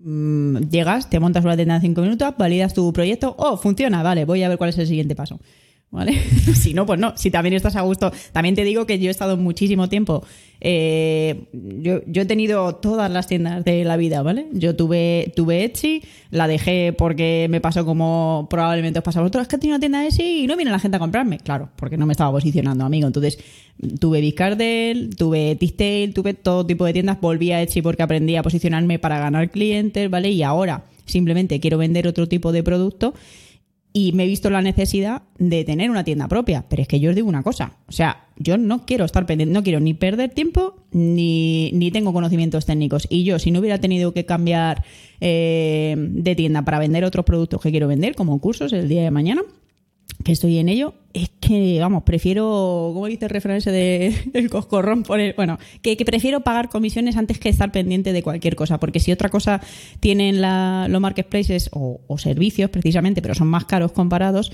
Mm, 0.03 0.71
llegas, 0.71 1.11
te 1.11 1.21
montas 1.21 1.45
una 1.45 1.57
tienda 1.57 1.77
en 1.77 1.83
cinco 1.83 2.01
minutos, 2.01 2.35
validas 2.39 2.73
tu 2.73 2.91
proyecto, 2.93 3.35
oh, 3.39 3.59
funciona, 3.59 4.03
vale, 4.03 4.25
voy 4.25 4.43
a 4.43 4.49
ver 4.49 4.57
cuál 4.57 4.71
es 4.71 4.79
el 4.79 4.87
siguiente 4.87 5.15
paso. 5.15 5.41
¿Vale? 5.91 6.13
si 6.55 6.73
no, 6.73 6.87
pues 6.87 7.01
no. 7.01 7.17
Si 7.17 7.31
también 7.33 7.55
estás 7.55 7.75
a 7.75 7.81
gusto. 7.81 8.13
También 8.33 8.55
te 8.55 8.63
digo 8.63 8.87
que 8.87 9.01
yo 9.01 9.09
he 9.09 9.11
estado 9.11 9.37
muchísimo 9.37 9.89
tiempo. 9.89 10.25
eh, 10.61 11.49
yo, 11.53 12.03
yo 12.07 12.23
he 12.23 12.27
tenido 12.27 12.77
todas 12.77 13.11
las 13.11 13.27
tiendas 13.27 13.65
de 13.65 13.85
la 13.85 13.97
vida, 13.97 14.23
¿vale? 14.23 14.47
Yo 14.53 14.77
tuve, 14.77 15.33
tuve 15.35 15.65
Etsy, 15.65 16.03
la 16.31 16.47
dejé 16.47 16.93
porque 16.93 17.49
me 17.51 17.61
pasó 17.61 17.85
como 17.85 18.47
probablemente 18.49 19.01
os 19.01 19.05
pasa 19.05 19.19
a 19.19 19.23
vosotros. 19.23 19.43
Es 19.43 19.49
que 19.49 19.59
tenido 19.59 19.77
una 19.77 19.81
tienda 19.81 20.07
Etsy 20.07 20.45
y 20.45 20.47
no 20.47 20.57
viene 20.57 20.71
la 20.71 20.79
gente 20.79 20.97
a 20.97 21.01
comprarme. 21.01 21.39
Claro, 21.39 21.71
porque 21.75 21.97
no 21.97 22.07
me 22.07 22.13
estaba 22.13 22.31
posicionando, 22.31 22.85
amigo. 22.85 23.09
Entonces, 23.09 23.39
tuve 23.99 24.21
Biscardel, 24.21 25.17
tuve 25.17 25.57
Tistel, 25.57 26.15
tuve 26.15 26.35
todo 26.35 26.65
tipo 26.65 26.85
de 26.85 26.93
tiendas. 26.93 27.21
Volví 27.21 27.51
a 27.51 27.63
Etsy 27.63 27.83
porque 27.83 28.05
aprendí 28.05 28.37
a 28.37 28.45
posicionarme 28.45 29.01
para 29.01 29.19
ganar 29.19 29.51
clientes, 29.51 30.09
¿vale? 30.09 30.31
Y 30.31 30.45
ahora 30.45 30.85
simplemente 31.05 31.59
quiero 31.59 31.79
vender 31.79 32.07
otro 32.07 32.29
tipo 32.29 32.53
de 32.53 32.63
producto 32.63 33.13
y 33.93 34.13
me 34.13 34.25
he 34.25 34.27
visto 34.27 34.51
la 34.51 34.63
necesidad 34.63 35.23
de 35.39 35.65
tener 35.65 35.91
una 35.91 36.05
tienda 36.05 36.29
propia. 36.29 36.65
Pero 36.69 36.83
es 36.83 36.89
que 36.89 37.01
yo 37.01 37.11
os 37.11 37.17
digo 37.17 37.29
una 37.29 37.43
cosa, 37.43 37.73
o 37.89 37.93
sea, 37.93 38.29
yo 38.37 38.57
no 38.57 38.85
quiero 38.87 39.05
estar 39.05 39.27
pendiente, 39.27 39.53
no 39.53 39.63
quiero 39.63 39.81
ni 39.81 39.95
perder 39.95 40.31
tiempo 40.31 40.77
ni, 40.93 41.71
ni 41.73 41.91
tengo 41.91 42.13
conocimientos 42.13 42.67
técnicos. 42.67 43.07
Y 43.11 43.25
yo, 43.25 43.39
si 43.39 43.51
no 43.51 43.61
hubiera 43.61 43.79
tenido 43.79 44.13
que 44.13 44.25
cambiar 44.25 44.85
eh, 45.21 45.97
de 45.99 46.35
tienda 46.35 46.63
para 46.63 46.79
vender 46.79 47.05
otros 47.05 47.25
productos 47.25 47.61
que 47.61 47.71
quiero 47.71 47.89
vender, 47.89 48.15
como 48.15 48.41
cursos 48.41 48.73
el 48.73 48.89
día 48.89 49.03
de 49.03 49.11
mañana, 49.11 49.43
que 50.25 50.33
estoy 50.33 50.59
en 50.59 50.69
ello, 50.69 50.95
es 51.15 51.31
que, 51.41 51.79
vamos, 51.81 52.03
prefiero, 52.05 52.91
¿cómo 52.95 53.07
dice 53.07 53.25
el 53.25 53.31
refrán 53.31 53.59
de 53.61 54.15
el 54.35 54.51
coscorrón? 54.51 55.03
Por 55.03 55.19
el- 55.21 55.35
bueno, 55.35 55.59
que, 55.83 55.97
prefiero 56.05 56.41
pagar 56.43 56.69
comisiones 56.69 57.17
antes 57.17 57.39
que 57.39 57.49
estar 57.49 57.73
pendiente 57.73 58.13
de 58.13 58.23
cualquier 58.23 58.55
cosa, 58.57 58.79
porque 58.79 59.01
si 59.01 59.13
otra 59.13 59.29
cosa 59.29 59.61
tienen 60.01 60.41
la- 60.41 60.87
los 60.91 61.01
marketplaces 61.01 61.71
o, 61.73 62.01
o 62.07 62.19
servicios 62.19 62.71
precisamente, 62.71 63.23
pero 63.23 63.35
son 63.35 63.49
más 63.49 63.65
caros 63.65 63.93
comparados, 63.93 64.53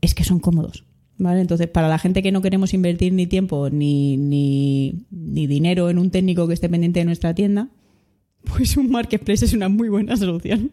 es 0.00 0.14
que 0.14 0.24
son 0.24 0.40
cómodos. 0.40 0.84
¿Vale? 1.16 1.40
Entonces, 1.40 1.68
para 1.68 1.86
la 1.88 1.98
gente 2.00 2.24
que 2.24 2.32
no 2.32 2.42
queremos 2.42 2.74
invertir 2.74 3.12
ni 3.12 3.28
tiempo 3.28 3.70
ni, 3.70 4.16
ni 4.16 5.46
dinero 5.46 5.88
en 5.88 5.98
un 5.98 6.10
técnico 6.10 6.48
que 6.48 6.54
esté 6.54 6.68
pendiente 6.68 6.98
de 6.98 7.04
nuestra 7.04 7.32
tienda, 7.36 7.68
pues 8.42 8.76
un 8.76 8.90
marketplace 8.90 9.44
es 9.44 9.52
una 9.54 9.68
muy 9.68 9.88
buena 9.88 10.16
solución. 10.16 10.72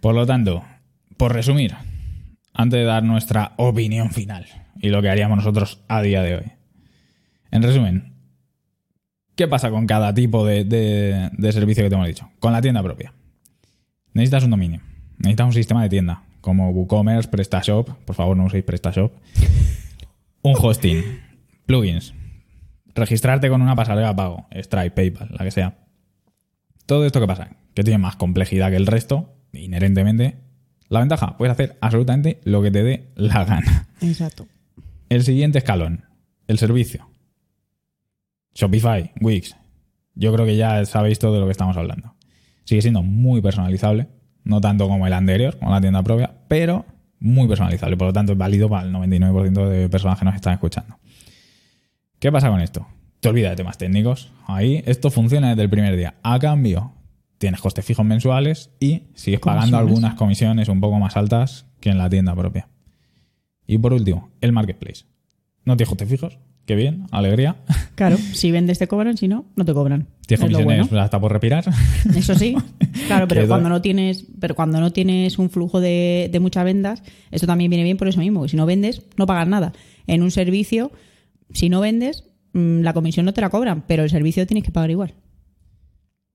Por 0.00 0.14
lo 0.14 0.26
tanto, 0.26 0.62
por 1.16 1.32
resumir, 1.32 1.72
antes 2.54 2.78
de 2.78 2.84
dar 2.84 3.02
nuestra 3.02 3.52
opinión 3.56 4.10
final 4.10 4.46
y 4.80 4.88
lo 4.88 5.02
que 5.02 5.08
haríamos 5.08 5.38
nosotros 5.38 5.80
a 5.88 6.02
día 6.02 6.22
de 6.22 6.36
hoy. 6.36 6.52
En 7.50 7.62
resumen, 7.62 8.14
¿qué 9.36 9.48
pasa 9.48 9.70
con 9.70 9.86
cada 9.86 10.12
tipo 10.14 10.46
de, 10.46 11.30
servicio 11.50 11.84
que 11.84 11.88
te 11.88 11.94
hemos 11.94 12.06
dicho? 12.06 12.30
Con 12.38 12.52
la 12.52 12.62
tienda 12.62 12.82
propia. 12.82 13.12
Necesitas 14.14 14.44
un 14.44 14.50
dominio, 14.50 14.80
necesitas 15.18 15.46
un 15.46 15.52
sistema 15.52 15.82
de 15.82 15.88
tienda, 15.88 16.24
como 16.40 16.70
WooCommerce, 16.70 17.28
PrestaShop, 17.28 17.88
por 18.04 18.14
favor 18.14 18.36
no 18.36 18.44
uséis 18.44 18.64
PrestaShop, 18.64 19.12
un 20.42 20.54
hosting, 20.58 21.02
plugins, 21.66 22.14
registrarte 22.94 23.48
con 23.48 23.62
una 23.62 23.74
pasarela 23.74 24.08
de 24.08 24.14
pago, 24.14 24.46
Stripe, 24.54 24.90
PayPal, 24.90 25.28
la 25.30 25.44
que 25.44 25.50
sea. 25.50 25.78
Todo 26.86 27.06
esto 27.06 27.20
que 27.20 27.26
pasa, 27.26 27.56
que 27.74 27.84
tiene 27.84 27.98
más 27.98 28.16
complejidad 28.16 28.70
que 28.70 28.76
el 28.76 28.86
resto, 28.86 29.34
inherentemente. 29.52 30.36
La 30.92 31.00
ventaja, 31.00 31.38
puedes 31.38 31.52
hacer 31.52 31.78
absolutamente 31.80 32.38
lo 32.44 32.60
que 32.60 32.70
te 32.70 32.84
dé 32.84 33.12
la 33.14 33.46
gana. 33.46 33.88
Exacto. 34.02 34.46
El 35.08 35.22
siguiente 35.22 35.56
escalón, 35.56 36.04
el 36.48 36.58
servicio. 36.58 37.08
Shopify, 38.54 39.10
Wix. 39.18 39.56
Yo 40.14 40.34
creo 40.34 40.44
que 40.44 40.54
ya 40.54 40.84
sabéis 40.84 41.18
todo 41.18 41.32
de 41.32 41.40
lo 41.40 41.46
que 41.46 41.52
estamos 41.52 41.78
hablando. 41.78 42.14
Sigue 42.64 42.82
siendo 42.82 43.02
muy 43.02 43.40
personalizable, 43.40 44.08
no 44.44 44.60
tanto 44.60 44.86
como 44.86 45.06
el 45.06 45.14
anterior, 45.14 45.58
como 45.58 45.70
la 45.70 45.80
tienda 45.80 46.02
propia, 46.02 46.34
pero 46.46 46.84
muy 47.18 47.48
personalizable. 47.48 47.96
Por 47.96 48.08
lo 48.08 48.12
tanto, 48.12 48.32
es 48.32 48.38
válido 48.38 48.68
para 48.68 48.86
el 48.86 48.92
99% 48.92 49.68
de 49.70 49.88
personas 49.88 50.18
que 50.18 50.26
nos 50.26 50.34
están 50.34 50.52
escuchando. 50.52 50.98
¿Qué 52.18 52.30
pasa 52.30 52.50
con 52.50 52.60
esto? 52.60 52.86
Te 53.20 53.30
olvidas 53.30 53.52
de 53.52 53.56
temas 53.56 53.78
técnicos. 53.78 54.30
Ahí 54.46 54.82
esto 54.84 55.10
funciona 55.10 55.48
desde 55.48 55.62
el 55.62 55.70
primer 55.70 55.96
día. 55.96 56.16
A 56.22 56.38
cambio, 56.38 56.92
tienes 57.42 57.60
costes 57.60 57.84
fijos 57.84 58.06
mensuales 58.06 58.70
y 58.78 59.02
sigues 59.14 59.40
pagando 59.40 59.76
algunas 59.76 60.14
comisiones 60.14 60.68
un 60.68 60.80
poco 60.80 61.00
más 61.00 61.16
altas 61.16 61.66
que 61.80 61.90
en 61.90 61.98
la 61.98 62.08
tienda 62.08 62.36
propia. 62.36 62.68
Y 63.66 63.78
por 63.78 63.92
último, 63.92 64.30
el 64.40 64.52
marketplace. 64.52 65.06
No 65.64 65.76
tienes 65.76 65.88
costes 65.88 66.08
fijos. 66.08 66.38
Qué 66.66 66.76
bien, 66.76 67.08
alegría. 67.10 67.56
Claro, 67.96 68.16
si 68.16 68.52
vendes 68.52 68.78
te 68.78 68.86
cobran, 68.86 69.16
si 69.16 69.26
no, 69.26 69.44
no 69.56 69.64
te 69.64 69.74
cobran. 69.74 70.06
Tienes 70.26 70.40
Es 70.44 70.52
comisiones 70.52 70.88
bueno. 70.88 71.02
hasta 71.02 71.20
por 71.20 71.32
respirar. 71.32 71.64
Eso 72.16 72.36
sí, 72.36 72.54
claro, 73.08 73.26
pero 73.26 73.48
cuando 73.48 73.68
no 73.68 73.82
tienes, 73.82 74.24
pero 74.40 74.54
cuando 74.54 74.80
no 74.80 74.92
tienes 74.92 75.36
un 75.38 75.50
flujo 75.50 75.80
de, 75.80 76.28
de 76.32 76.40
muchas 76.40 76.64
ventas, 76.64 77.02
esto 77.32 77.48
también 77.48 77.70
viene 77.70 77.82
bien 77.82 77.96
por 77.96 78.06
eso 78.06 78.20
mismo. 78.20 78.42
que 78.42 78.50
Si 78.50 78.56
no 78.56 78.66
vendes, 78.66 79.02
no 79.16 79.26
pagas 79.26 79.48
nada. 79.48 79.72
En 80.06 80.22
un 80.22 80.30
servicio, 80.30 80.92
si 81.52 81.68
no 81.68 81.80
vendes, 81.80 82.24
mm, 82.52 82.80
la 82.82 82.92
comisión 82.92 83.26
no 83.26 83.34
te 83.34 83.40
la 83.40 83.50
cobran, 83.50 83.82
pero 83.86 84.04
el 84.04 84.10
servicio 84.10 84.46
tienes 84.46 84.64
que 84.64 84.70
pagar 84.70 84.90
igual. 84.92 85.14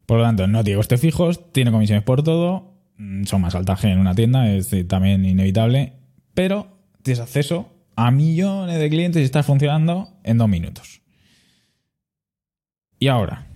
Por 0.08 0.20
lo 0.20 0.24
tanto, 0.24 0.48
no 0.48 0.64
tiene 0.64 0.78
costes 0.78 1.02
fijos, 1.02 1.52
tiene 1.52 1.70
comisiones 1.70 2.04
por 2.04 2.24
todo, 2.24 2.74
mm, 2.98 3.26
son 3.26 3.42
más 3.42 3.54
altas 3.56 3.82
que 3.82 3.90
en 3.90 4.00
una 4.00 4.16
tienda, 4.16 4.50
es 4.50 4.74
también 4.88 5.26
inevitable, 5.26 5.94
pero 6.34 6.80
tienes 7.04 7.20
acceso 7.20 7.70
a 7.98 8.10
millones 8.10 8.80
de 8.80 8.90
clientes 8.90 9.22
y 9.22 9.26
estás 9.26 9.46
funcionando 9.46 10.18
en 10.24 10.38
dos 10.38 10.48
minutos. 10.48 11.02
Y 13.00 13.10
ahora, 13.10 13.48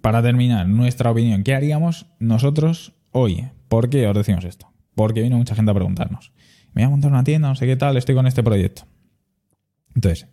para 0.00 0.20
terminar, 0.20 0.66
nuestra 0.66 1.12
opinión, 1.12 1.44
¿qué 1.44 1.54
haríamos 1.54 2.06
nosotros 2.18 2.94
hoy? 3.12 3.48
¿Por 3.68 3.88
qué 3.88 4.08
os 4.08 4.16
decimos 4.16 4.44
esto? 4.44 4.72
Porque 4.96 5.22
vino 5.22 5.36
mucha 5.36 5.54
gente 5.54 5.70
a 5.70 5.74
preguntarnos. 5.74 6.32
Me 6.72 6.82
voy 6.82 6.86
a 6.86 6.90
montar 6.90 7.12
una 7.12 7.22
tienda, 7.22 7.48
no 7.48 7.54
sé 7.54 7.66
qué 7.66 7.76
tal, 7.76 7.96
estoy 7.96 8.16
con 8.16 8.26
este 8.26 8.42
proyecto. 8.42 8.82
Entonces, 9.94 10.26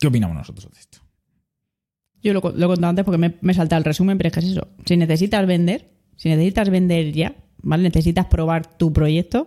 ¿qué 0.00 0.08
opinamos 0.08 0.36
nosotros 0.36 0.72
de 0.72 0.80
esto? 0.80 1.03
Yo 2.24 2.32
lo, 2.32 2.40
lo 2.40 2.64
he 2.64 2.68
contado 2.68 2.88
antes 2.88 3.04
porque 3.04 3.18
me, 3.18 3.34
me 3.40 3.54
salta 3.54 3.76
el 3.76 3.84
resumen, 3.84 4.18
pero 4.18 4.28
es 4.28 4.34
que 4.34 4.40
es 4.40 4.46
eso. 4.46 4.66
Si 4.84 4.96
necesitas 4.96 5.46
vender, 5.46 5.90
si 6.16 6.30
necesitas 6.30 6.70
vender 6.70 7.12
ya, 7.12 7.36
¿vale? 7.62 7.82
Necesitas 7.84 8.26
probar 8.26 8.66
tu 8.78 8.92
proyecto, 8.92 9.46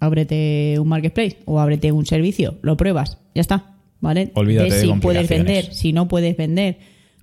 ábrete 0.00 0.76
un 0.78 0.88
marketplace 0.88 1.38
o 1.44 1.60
ábrete 1.60 1.92
un 1.92 2.06
servicio, 2.06 2.58
lo 2.62 2.76
pruebas, 2.76 3.18
ya 3.34 3.40
está, 3.40 3.76
¿vale? 4.00 4.30
Olvídate 4.34 4.72
de 4.72 4.80
si 4.80 4.92
puedes 4.94 5.28
vender, 5.28 5.74
si 5.74 5.92
no 5.92 6.08
puedes 6.08 6.36
vender, 6.36 6.78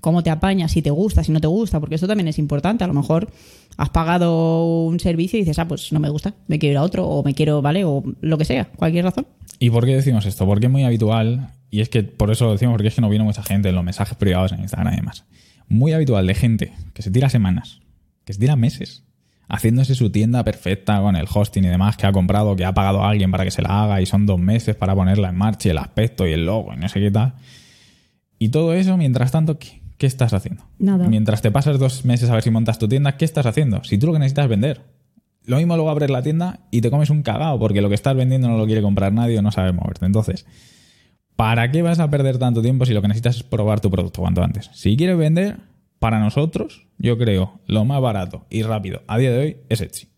cómo 0.05 0.21
te 0.21 0.29
apañas, 0.29 0.71
si 0.71 0.83
te 0.83 0.91
gusta, 0.91 1.23
si 1.23 1.31
no 1.31 1.41
te 1.41 1.47
gusta, 1.47 1.79
porque 1.79 1.95
eso 1.95 2.07
también 2.07 2.27
es 2.27 2.37
importante. 2.37 2.83
A 2.83 2.87
lo 2.87 2.93
mejor 2.93 3.27
has 3.75 3.89
pagado 3.89 4.83
un 4.85 4.99
servicio 4.99 5.39
y 5.39 5.41
dices, 5.41 5.57
ah, 5.57 5.67
pues 5.67 5.91
no 5.91 5.99
me 5.99 6.09
gusta, 6.09 6.35
me 6.47 6.59
quiero 6.59 6.73
ir 6.73 6.77
a 6.77 6.83
otro, 6.83 7.07
o 7.07 7.23
me 7.23 7.33
quiero, 7.33 7.63
¿vale? 7.63 7.85
O 7.85 8.03
lo 8.21 8.37
que 8.37 8.45
sea, 8.45 8.65
cualquier 8.65 9.05
razón. 9.05 9.25
¿Y 9.57 9.71
por 9.71 9.85
qué 9.85 9.95
decimos 9.95 10.27
esto? 10.27 10.45
Porque 10.45 10.67
es 10.67 10.71
muy 10.71 10.83
habitual, 10.83 11.49
y 11.75 11.81
es 11.81 11.89
que 11.89 12.03
por 12.03 12.31
eso 12.31 12.45
lo 12.45 12.53
decimos, 12.53 12.71
porque 12.75 12.87
es 12.87 12.95
que 12.95 13.01
nos 13.01 13.09
viene 13.09 13.25
mucha 13.25 13.43
gente 13.43 13.67
en 13.67 13.75
los 13.75 13.83
mensajes 13.83 14.17
privados 14.17 14.53
en 14.53 14.61
Instagram 14.61 14.93
y 14.93 14.95
demás. 14.95 15.25
Muy 15.67 15.91
habitual 15.91 16.25
de 16.25 16.33
gente 16.33 16.71
que 16.93 17.01
se 17.01 17.11
tira 17.11 17.27
semanas, 17.27 17.81
que 18.23 18.31
se 18.31 18.39
tira 18.39 18.55
meses, 18.55 19.03
haciéndose 19.49 19.93
su 19.93 20.09
tienda 20.09 20.41
perfecta 20.45 21.01
con 21.01 21.17
el 21.17 21.27
hosting 21.29 21.65
y 21.65 21.67
demás 21.67 21.97
que 21.97 22.07
ha 22.07 22.13
comprado, 22.13 22.55
que 22.55 22.63
ha 22.63 22.73
pagado 22.73 23.03
a 23.03 23.09
alguien 23.09 23.29
para 23.29 23.43
que 23.43 23.51
se 23.51 23.61
la 23.61 23.83
haga, 23.83 23.99
y 23.99 24.05
son 24.05 24.25
dos 24.25 24.39
meses 24.39 24.77
para 24.77 24.95
ponerla 24.95 25.27
en 25.27 25.35
marcha, 25.35 25.67
y 25.67 25.71
el 25.71 25.77
aspecto 25.77 26.25
y 26.25 26.31
el 26.31 26.45
logo 26.45 26.73
y 26.73 26.77
no 26.77 26.87
sé 26.87 27.01
qué 27.01 27.11
tal. 27.11 27.33
Y 28.39 28.49
todo 28.49 28.73
eso, 28.73 28.95
mientras 28.95 29.33
tanto, 29.33 29.59
¿qué, 29.59 29.81
qué 29.97 30.07
estás 30.07 30.33
haciendo? 30.33 30.63
Nada. 30.79 31.09
Mientras 31.09 31.41
te 31.41 31.51
pasas 31.51 31.77
dos 31.77 32.05
meses 32.05 32.29
a 32.29 32.35
ver 32.35 32.43
si 32.43 32.51
montas 32.51 32.79
tu 32.79 32.87
tienda, 32.87 33.17
¿qué 33.17 33.25
estás 33.25 33.45
haciendo? 33.45 33.83
Si 33.83 33.97
tú 33.97 34.07
lo 34.07 34.13
que 34.13 34.19
necesitas 34.19 34.45
es 34.45 34.49
vender. 34.49 34.81
Lo 35.43 35.57
mismo 35.57 35.75
luego 35.75 35.89
abres 35.89 36.09
la 36.09 36.21
tienda 36.21 36.61
y 36.71 36.79
te 36.79 36.89
comes 36.89 37.09
un 37.09 37.21
cagao 37.21 37.59
porque 37.59 37.81
lo 37.81 37.89
que 37.89 37.95
estás 37.95 38.15
vendiendo 38.15 38.47
no 38.47 38.57
lo 38.57 38.65
quiere 38.65 38.81
comprar 38.81 39.11
nadie 39.11 39.37
o 39.37 39.41
no 39.41 39.51
sabes 39.51 39.73
moverte. 39.73 40.05
Entonces, 40.05 40.45
¿para 41.35 41.71
qué 41.71 41.81
vas 41.81 41.99
a 41.99 42.09
perder 42.09 42.37
tanto 42.37 42.61
tiempo 42.61 42.85
si 42.85 42.93
lo 42.93 43.01
que 43.01 43.07
necesitas 43.07 43.37
es 43.37 43.43
probar 43.43 43.79
tu 43.79 43.91
producto 43.91 44.21
cuanto 44.21 44.43
antes? 44.43 44.69
Si 44.73 44.95
quieres 44.97 45.17
vender, 45.17 45.57
para 45.99 46.19
nosotros, 46.19 46.87
yo 46.97 47.17
creo, 47.17 47.59
lo 47.67 47.85
más 47.85 48.01
barato 48.01 48.45
y 48.49 48.63
rápido 48.63 49.01
a 49.07 49.17
día 49.17 49.31
de 49.31 49.39
hoy 49.39 49.57
es 49.69 49.81
Etsy. 49.81 50.09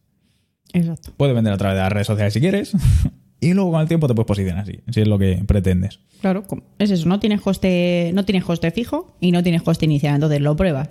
Exacto. 0.74 1.14
Puedes 1.16 1.36
vender 1.36 1.54
a 1.54 1.58
través 1.58 1.78
de 1.78 1.84
las 1.84 1.92
redes 1.92 2.08
sociales 2.08 2.34
si 2.34 2.40
quieres 2.40 2.74
y 3.40 3.54
luego 3.54 3.72
con 3.72 3.82
el 3.82 3.88
tiempo 3.88 4.08
te 4.08 4.14
puedes 4.14 4.28
posicionar 4.28 4.64
así, 4.64 4.80
si 4.90 5.02
es 5.02 5.08
lo 5.08 5.18
que 5.18 5.44
pretendes. 5.48 6.00
Claro, 6.22 6.44
es 6.80 6.92
eso, 6.92 7.08
no 7.08 7.20
tienes 7.20 7.42
coste, 7.42 8.12
no 8.14 8.26
tienes 8.26 8.44
coste 8.44 8.72
fijo 8.72 9.16
y 9.22 9.32
no 9.32 9.44
tienes 9.44 9.62
coste 9.64 9.86
inicial, 9.86 10.16
entonces 10.16 10.42
lo 10.42 10.56
pruebas. 10.56 10.90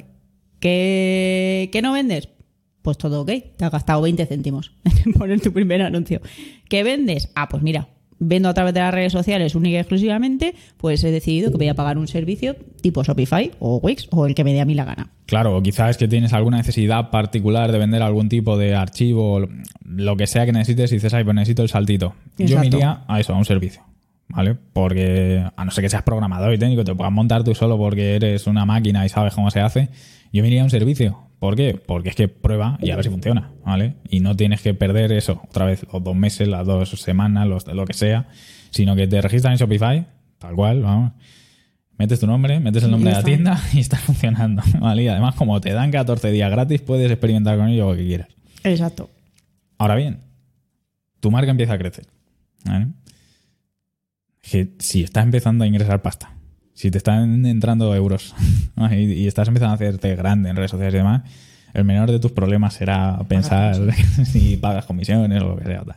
¿Que, 0.61 1.69
que 1.73 1.83
no 1.83 1.93
vendes? 1.93 2.31
Pues 2.83 2.97
todo 2.97 3.23
ok, 3.23 3.31
te 3.57 3.65
has 3.65 3.73
gastado 3.73 4.01
20 4.01 4.25
céntimos 4.27 4.73
en 5.05 5.13
poner 5.13 5.41
tu 5.41 5.53
primer 5.53 5.83
anuncio. 5.83 6.21
¿Que 6.69 6.85
vendes? 6.85 7.31
Ah, 7.35 7.49
pues 7.49 7.63
mira, 7.63 7.89
vendo 8.19 8.49
a 8.49 8.55
través 8.55 8.75
de 8.75 8.81
las 8.81 8.93
redes 8.93 9.13
sociales 9.13 9.55
única 9.55 9.77
y 9.77 9.81
exclusivamente, 9.81 10.55
pues 10.77 11.03
he 11.05 11.11
decidido 11.11 11.51
que 11.51 11.57
voy 11.57 11.69
a 11.69 11.75
pagar 11.75 11.99
un 11.99 12.09
servicio 12.09 12.57
tipo 12.81 13.03
Shopify 13.03 13.53
o 13.59 13.79
Wix 13.79 14.09
o 14.11 14.27
el 14.27 14.35
que 14.35 14.45
me 14.45 14.53
dé 14.53 14.61
a 14.61 14.65
mí 14.65 14.75
la 14.75 14.85
gana. 14.85 15.11
Claro, 15.27 15.57
o 15.57 15.63
quizás 15.63 15.91
es 15.91 15.97
que 15.97 16.09
tienes 16.09 16.33
alguna 16.33 16.59
necesidad 16.59 17.11
particular 17.11 17.73
de 17.73 17.79
vender 17.79 18.03
algún 18.03 18.29
tipo 18.29 18.57
de 18.57 18.75
archivo, 18.75 19.49
lo 19.85 20.17
que 20.17 20.27
sea 20.27 20.47
que 20.47 20.53
necesites, 20.53 20.93
y 20.93 20.97
dices, 20.97 21.13
ay, 21.15 21.25
pues 21.25 21.35
necesito 21.35 21.63
el 21.63 21.69
saltito. 21.69 22.15
Yo 22.39 22.59
me 22.61 22.67
iría 22.69 23.05
a 23.09 23.21
eso, 23.21 23.35
a 23.35 23.39
un 23.39 23.45
servicio. 23.45 23.83
¿vale? 24.29 24.57
Porque 24.73 25.45
a 25.57 25.65
no 25.65 25.71
ser 25.71 25.83
que 25.83 25.89
seas 25.89 26.03
programador 26.03 26.53
y 26.53 26.59
técnico, 26.59 26.85
te 26.85 26.95
puedas 26.95 27.13
montar 27.13 27.45
tú 27.45 27.55
solo 27.55 27.79
porque 27.79 28.17
eres 28.17 28.47
una 28.47 28.65
máquina 28.65 29.05
y 29.05 29.09
sabes 29.09 29.35
cómo 29.35 29.51
se 29.51 29.61
hace, 29.61 29.89
yo 30.33 30.43
me 30.43 30.49
iría 30.49 30.63
a 30.63 30.65
un 30.65 30.71
servicio. 30.71 31.26
¿Por 31.39 31.55
qué? 31.55 31.75
Porque 31.75 32.09
es 32.09 32.15
que 32.15 32.29
prueba 32.29 32.79
y 32.81 32.91
a 32.91 32.97
ver 32.97 33.05
si 33.05 33.11
funciona, 33.11 33.53
¿vale? 33.65 33.97
Y 34.09 34.21
no 34.21 34.37
tienes 34.37 34.63
que 34.63 34.73
perder 34.75 35.13
eso, 35.13 35.43
otra 35.49 35.67
vez, 35.67 35.87
los 35.93 36.03
dos 36.03 36.17
meses, 36.17 36.49
las 36.49 36.67
dos 36.67 36.89
semanas, 36.91 37.47
los, 37.47 37.67
lo 37.67 37.85
que 37.85 37.93
sea, 37.93 38.29
sino 38.71 38.97
que 38.97 39.07
te 39.07 39.21
registras 39.21 39.53
en 39.53 39.59
Shopify, 39.59 40.07
tal 40.39 40.55
cual, 40.55 40.83
vamos. 40.83 41.13
Metes 41.99 42.21
tu 42.21 42.27
nombre, 42.27 42.61
metes 42.61 42.85
el 42.85 42.91
nombre 42.91 43.11
de 43.11 43.17
la 43.17 43.23
tienda 43.23 43.61
y 43.73 43.81
está 43.81 43.97
funcionando, 43.97 44.63
¿vale? 44.81 45.03
Y 45.03 45.09
además, 45.09 45.35
como 45.35 45.61
te 45.61 45.73
dan 45.73 45.91
14 45.91 46.31
días 46.31 46.51
gratis, 46.51 46.81
puedes 46.83 47.11
experimentar 47.11 47.57
con 47.59 47.69
ello 47.69 47.91
lo 47.91 47.97
que 47.97 48.07
quieras. 48.07 48.29
Exacto. 48.65 49.11
Ahora 49.79 49.95
bien, 49.95 50.21
tu 51.21 51.31
marca 51.31 51.51
empieza 51.51 51.75
a 51.75 51.79
crecer. 51.79 52.07
¿vale? 52.65 52.89
Que 54.43 54.75
si 54.79 55.03
estás 55.03 55.25
empezando 55.25 55.65
a 55.65 55.67
ingresar 55.67 56.03
pasta, 56.03 56.37
si 56.77 56.91
te 56.93 56.99
están 56.99 57.45
entrando 57.47 57.93
euros 57.97 58.35
y, 58.93 58.95
y 58.95 59.27
estás 59.27 59.49
empezando 59.49 59.73
a 59.73 59.75
hacerte 59.75 60.15
grande 60.15 60.51
en 60.51 60.57
redes 60.57 60.71
sociales 60.71 60.95
y 60.95 60.99
demás, 60.99 61.23
el 61.75 61.85
menor 61.85 62.11
de 62.11 62.19
tus 62.21 62.31
problemas 62.33 62.75
será 62.75 63.19
pensar 63.29 63.77
si 64.25 64.57
pagas 64.57 64.87
comisiones 64.87 65.43
o 65.43 65.49
lo 65.49 65.57
que 65.57 65.65
sea. 65.65 65.83
tal. 65.83 65.97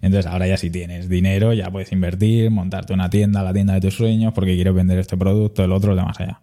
Entonces, 0.00 0.26
ahora 0.30 0.46
ya 0.46 0.56
si 0.56 0.70
tienes 0.70 1.08
dinero, 1.08 1.52
ya 1.52 1.70
puedes 1.70 1.90
invertir, 1.92 2.50
montarte 2.50 2.92
una 2.92 3.10
tienda, 3.10 3.42
la 3.42 3.52
tienda 3.52 3.74
de 3.74 3.80
tus 3.80 3.94
sueños, 3.94 4.32
porque 4.34 4.54
quieres 4.54 4.74
vender 4.74 4.98
este 4.98 5.16
producto, 5.16 5.64
el 5.64 5.72
otro, 5.72 5.92
el 5.92 5.98
de 5.98 6.04
más 6.04 6.20
allá. 6.20 6.40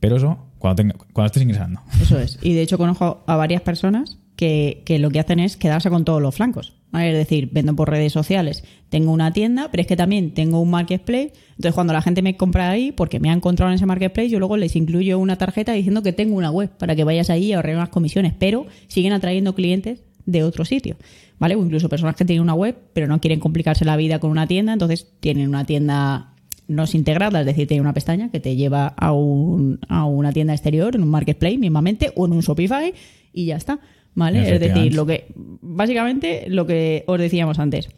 Pero 0.00 0.16
eso, 0.16 0.46
cuando, 0.58 0.82
tenga- 0.82 0.96
cuando 1.12 1.26
estés 1.26 1.42
ingresando. 1.42 1.80
Eso 2.00 2.18
es. 2.18 2.38
Y 2.42 2.54
de 2.54 2.62
hecho 2.62 2.76
conozco 2.78 3.22
a 3.26 3.36
varias 3.36 3.62
personas 3.62 4.18
que, 4.36 4.82
que 4.84 4.98
lo 4.98 5.10
que 5.10 5.20
hacen 5.20 5.38
es 5.40 5.56
quedarse 5.56 5.88
con 5.90 6.04
todos 6.04 6.20
los 6.20 6.34
flancos. 6.34 6.74
Es 6.92 7.14
decir, 7.14 7.48
vendo 7.52 7.74
por 7.74 7.88
redes 7.88 8.12
sociales, 8.12 8.64
tengo 8.90 9.12
una 9.12 9.32
tienda, 9.32 9.68
pero 9.70 9.80
es 9.80 9.86
que 9.86 9.96
también 9.96 10.34
tengo 10.34 10.60
un 10.60 10.70
marketplace. 10.70 11.32
Entonces, 11.50 11.74
cuando 11.74 11.94
la 11.94 12.02
gente 12.02 12.20
me 12.20 12.36
compra 12.36 12.70
ahí, 12.70 12.92
porque 12.92 13.18
me 13.18 13.30
ha 13.30 13.32
encontrado 13.32 13.70
en 13.70 13.76
ese 13.76 13.86
marketplace, 13.86 14.28
yo 14.28 14.38
luego 14.38 14.58
les 14.58 14.76
incluyo 14.76 15.18
una 15.18 15.38
tarjeta 15.38 15.72
diciendo 15.72 16.02
que 16.02 16.12
tengo 16.12 16.36
una 16.36 16.50
web 16.50 16.70
para 16.76 16.94
que 16.94 17.04
vayas 17.04 17.30
ahí 17.30 17.46
y 17.46 17.52
ahorrar 17.54 17.76
unas 17.76 17.88
comisiones. 17.88 18.34
Pero 18.38 18.66
siguen 18.88 19.14
atrayendo 19.14 19.54
clientes 19.54 20.02
de 20.26 20.42
otro 20.42 20.64
sitio. 20.64 20.96
¿Vale? 21.38 21.56
O 21.56 21.64
incluso 21.64 21.88
personas 21.88 22.14
que 22.14 22.24
tienen 22.24 22.42
una 22.42 22.54
web, 22.54 22.76
pero 22.92 23.06
no 23.06 23.20
quieren 23.20 23.40
complicarse 23.40 23.84
la 23.84 23.96
vida 23.96 24.18
con 24.18 24.30
una 24.30 24.46
tienda, 24.46 24.74
entonces 24.74 25.08
tienen 25.20 25.48
una 25.48 25.64
tienda 25.64 26.32
no 26.68 26.84
es 26.84 26.94
integrada, 26.94 27.40
es 27.40 27.46
decir, 27.46 27.66
tiene 27.66 27.80
una 27.80 27.92
pestaña 27.92 28.30
que 28.30 28.40
te 28.40 28.56
lleva 28.56 28.86
a, 28.86 29.12
un, 29.12 29.80
a 29.88 30.04
una 30.04 30.32
tienda 30.32 30.54
exterior, 30.54 30.94
en 30.94 31.02
un 31.02 31.10
marketplace 31.10 31.58
mismamente, 31.58 32.12
o 32.16 32.26
en 32.26 32.32
un 32.32 32.40
Shopify, 32.40 32.94
y 33.32 33.46
ya 33.46 33.56
está. 33.56 33.80
¿Vale? 34.14 34.54
Es 34.54 34.60
decir, 34.60 34.94
lo 34.94 35.06
que. 35.06 35.26
Básicamente 35.34 36.44
lo 36.48 36.66
que 36.66 37.04
os 37.06 37.18
decíamos 37.18 37.58
antes. 37.58 37.88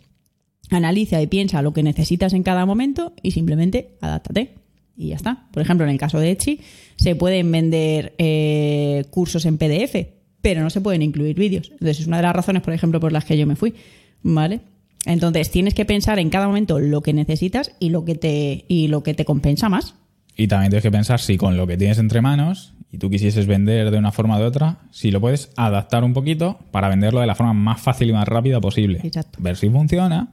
Analiza 0.71 1.21
y 1.21 1.27
piensa 1.27 1.63
lo 1.63 1.73
que 1.73 1.83
necesitas 1.83 2.33
en 2.33 2.43
cada 2.43 2.67
momento 2.67 3.13
y 3.23 3.33
simplemente 3.33 3.97
adáptate. 4.01 4.55
Y 4.97 5.09
ya 5.09 5.17
está. 5.17 5.49
Por 5.53 5.63
ejemplo, 5.63 5.85
en 5.85 5.93
el 5.93 5.99
caso 5.99 6.19
de 6.19 6.31
Etsy, 6.31 6.61
se 6.97 7.17
pueden 7.17 7.51
vender 7.51 8.15
eh, 8.19 9.05
cursos 9.11 9.45
en 9.45 9.59
PDF, 9.59 10.07
pero 10.41 10.63
no 10.63 10.71
se 10.71 10.81
pueden 10.81 11.03
incluir 11.03 11.37
vídeos. 11.37 11.71
Entonces, 11.73 12.01
es 12.01 12.07
una 12.07 12.19
de 12.19 12.23
las 12.23 12.37
razones, 12.37 12.63
por 12.63 12.73
ejemplo, 12.73 13.01
por 13.01 13.13
las 13.13 13.25
que 13.25 13.37
yo 13.37 13.47
me 13.47 13.57
fui. 13.57 13.75
¿Vale? 14.23 14.61
Entonces, 15.05 15.51
tienes 15.51 15.75
que 15.75 15.85
pensar 15.85 16.19
en 16.19 16.31
cada 16.31 16.47
momento 16.47 16.79
lo 16.79 17.03
que 17.03 17.13
necesitas 17.13 17.73
y 17.79 17.91
lo 17.91 18.05
que 18.05 18.15
te, 18.15 18.65
y 18.69 18.89
lo 18.89 19.03
que 19.03 19.15
te 19.15 19.25
compensa 19.25 19.69
más. 19.69 19.95
Y 20.37 20.49
también 20.49 20.71
tienes 20.71 20.83
que 20.83 20.91
pensar 20.91 21.21
si 21.21 21.37
con 21.37 21.57
lo 21.57 21.67
que 21.67 21.77
tienes 21.77 21.99
entre 21.99 22.21
manos 22.21 22.75
y 22.91 22.99
tú 22.99 23.11
quisieses 23.11 23.47
vender 23.47 23.91
de 23.91 23.99
una 23.99 24.13
forma 24.13 24.37
o 24.37 24.41
de 24.41 24.47
otra, 24.47 24.79
si 24.91 25.11
lo 25.11 25.21
puedes 25.21 25.51
adaptar 25.57 26.05
un 26.05 26.13
poquito 26.13 26.59
para 26.71 26.89
venderlo 26.89 27.21
de 27.21 27.27
la 27.27 27.35
forma 27.35 27.53
más 27.53 27.81
fácil 27.81 28.11
y 28.11 28.13
más 28.13 28.27
rápida 28.27 28.61
posible. 28.61 29.01
Exacto. 29.03 29.39
Ver 29.41 29.57
si 29.57 29.69
funciona. 29.69 30.33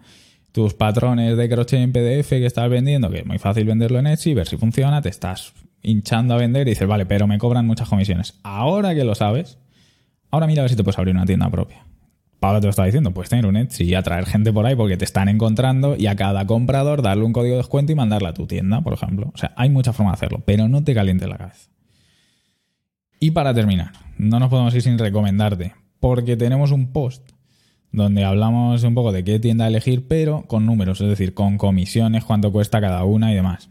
Tus 0.51 0.73
patrones 0.73 1.37
de 1.37 1.49
crochet 1.49 1.79
en 1.79 1.91
PDF 1.93 2.29
que 2.29 2.45
estás 2.45 2.69
vendiendo, 2.69 3.09
que 3.09 3.19
es 3.19 3.25
muy 3.25 3.39
fácil 3.39 3.63
venderlo 3.65 3.99
en 3.99 4.07
Etsy, 4.07 4.33
ver 4.33 4.47
si 4.47 4.57
funciona, 4.57 5.01
te 5.01 5.09
estás 5.09 5.53
hinchando 5.81 6.33
a 6.33 6.37
vender 6.37 6.67
y 6.67 6.71
dices, 6.71 6.87
vale, 6.87 7.05
pero 7.05 7.25
me 7.25 7.37
cobran 7.37 7.65
muchas 7.65 7.87
comisiones. 7.87 8.39
Ahora 8.43 8.93
que 8.93 9.03
lo 9.05 9.15
sabes, 9.15 9.57
ahora 10.29 10.47
mira 10.47 10.61
a 10.61 10.63
ver 10.63 10.71
si 10.71 10.75
te 10.75 10.83
puedes 10.83 10.99
abrir 10.99 11.15
una 11.15 11.25
tienda 11.25 11.49
propia. 11.49 11.85
Pablo 12.41 12.60
te 12.60 12.65
lo 12.65 12.71
estaba 12.71 12.88
diciendo, 12.88 13.12
puedes 13.12 13.30
tener 13.30 13.45
un 13.45 13.56
Etsy 13.56 13.84
y 13.84 13.93
atraer 13.93 14.25
gente 14.25 14.51
por 14.51 14.65
ahí 14.65 14.75
porque 14.75 14.97
te 14.97 15.06
están 15.06 15.30
encontrando 15.30 15.95
y 15.95 16.08
a 16.08 16.15
cada 16.15 16.47
comprador 16.47 17.04
darle 17.04 17.23
un 17.23 17.34
código 17.34 17.54
de 17.54 17.58
descuento 17.58 17.91
y 17.91 17.95
mandarla 17.95 18.30
a 18.30 18.34
tu 18.34 18.47
tienda, 18.47 18.82
por 18.82 18.93
ejemplo. 18.93 19.30
O 19.32 19.38
sea, 19.38 19.54
hay 19.56 19.69
muchas 19.69 19.95
formas 19.95 20.13
de 20.13 20.25
hacerlo, 20.25 20.41
pero 20.43 20.67
no 20.67 20.84
te 20.84 20.95
calientes 20.95 21.30
la 21.30 21.38
cabeza. 21.38 21.69
Y 23.19 23.30
para 23.30 23.54
terminar, 23.54 23.91
no 24.17 24.39
nos 24.39 24.49
podemos 24.49 24.73
ir 24.73 24.82
sin 24.82 24.97
recomendarte, 24.97 25.75
porque 25.99 26.36
tenemos 26.36 26.71
un 26.71 26.91
post 26.91 27.30
donde 27.91 28.23
hablamos 28.23 28.82
un 28.82 28.95
poco 28.95 29.12
de 29.12 29.23
qué 29.23 29.38
tienda 29.38 29.67
elegir, 29.67 30.08
pero 30.08 30.47
con 30.47 30.65
números, 30.65 30.99
es 30.99 31.10
decir, 31.10 31.36
con 31.36 31.60
comisiones, 31.60 32.23
cuánto 32.23 32.51
cuesta 32.51 32.82
cada 32.82 33.04
una 33.04 33.32
y 33.32 33.36
demás. 33.36 33.69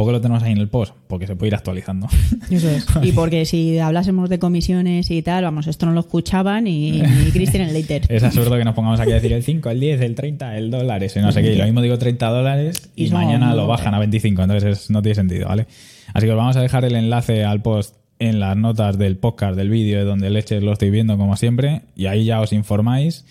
¿Por 0.00 0.06
qué 0.06 0.12
lo 0.12 0.20
tenemos 0.22 0.42
ahí 0.42 0.52
en 0.52 0.58
el 0.58 0.68
post? 0.68 0.94
Porque 1.08 1.26
se 1.26 1.36
puede 1.36 1.48
ir 1.48 1.54
actualizando. 1.54 2.08
Eso 2.50 2.70
es. 2.70 2.86
Y 3.02 3.12
porque 3.12 3.44
si 3.44 3.78
hablásemos 3.78 4.30
de 4.30 4.38
comisiones 4.38 5.10
y 5.10 5.20
tal, 5.20 5.44
vamos, 5.44 5.66
esto 5.66 5.84
no 5.84 5.92
lo 5.92 6.00
escuchaban 6.00 6.66
y, 6.66 7.02
ni 7.02 7.30
Christian 7.32 7.68
Slater. 7.68 8.04
Es 8.08 8.22
absurdo 8.22 8.56
que 8.56 8.64
nos 8.64 8.74
pongamos 8.74 8.98
aquí 8.98 9.10
a 9.10 9.16
decir 9.16 9.34
el 9.34 9.42
5, 9.42 9.68
el 9.68 9.78
10, 9.78 10.00
el 10.00 10.14
30, 10.14 10.56
el 10.56 10.70
dólar, 10.70 11.04
ese 11.04 11.20
no 11.20 11.32
sé 11.32 11.42
qué. 11.42 11.52
Y 11.52 11.56
lo 11.56 11.64
mismo 11.64 11.82
digo 11.82 11.98
30 11.98 12.26
dólares 12.30 12.90
y, 12.96 13.08
Y 13.08 13.10
mañana 13.10 13.54
lo 13.54 13.66
bajan 13.66 13.92
a 13.92 13.98
25. 13.98 14.40
Entonces 14.40 14.78
es- 14.84 14.90
no 14.90 15.02
tiene 15.02 15.16
sentido, 15.16 15.48
¿vale? 15.48 15.66
Así 16.14 16.24
que 16.24 16.32
os 16.32 16.38
vamos 16.38 16.56
a 16.56 16.62
dejar 16.62 16.86
el 16.86 16.96
enlace 16.96 17.44
al 17.44 17.60
post 17.60 17.96
en 18.18 18.40
las 18.40 18.56
notas 18.56 18.96
del 18.96 19.18
podcast, 19.18 19.54
del 19.54 19.68
vídeo, 19.68 19.98
de 19.98 20.04
donde 20.06 20.30
leches 20.30 20.62
lo 20.62 20.72
estoy 20.72 20.88
viendo 20.88 21.18
como 21.18 21.36
siempre. 21.36 21.82
Y 21.94 22.06
ahí 22.06 22.24
ya 22.24 22.40
os 22.40 22.54
informáis. 22.54 23.26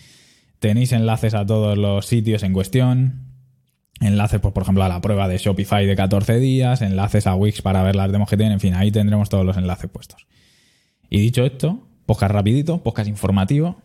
Tenéis 0.60 0.92
enlaces 0.92 1.34
a 1.34 1.44
todos 1.44 1.76
los 1.76 2.06
sitios 2.06 2.44
en 2.44 2.52
cuestión. 2.52 3.29
Enlaces, 4.00 4.40
pues, 4.40 4.54
por 4.54 4.62
ejemplo, 4.62 4.82
a 4.82 4.88
la 4.88 5.00
prueba 5.00 5.28
de 5.28 5.36
Shopify 5.38 5.84
de 5.86 5.94
14 5.94 6.38
días. 6.40 6.80
Enlaces 6.82 7.26
a 7.26 7.34
Wix 7.34 7.60
para 7.62 7.82
ver 7.82 7.96
las 7.96 8.10
demos 8.10 8.28
que 8.30 8.36
tienen. 8.36 8.54
En 8.54 8.60
fin, 8.60 8.74
ahí 8.74 8.90
tendremos 8.90 9.28
todos 9.28 9.44
los 9.44 9.56
enlaces 9.56 9.90
puestos. 9.90 10.26
Y 11.10 11.20
dicho 11.20 11.44
esto, 11.44 11.86
podcast 12.06 12.32
rapidito, 12.32 12.82
podcast 12.82 13.08
informativo, 13.08 13.76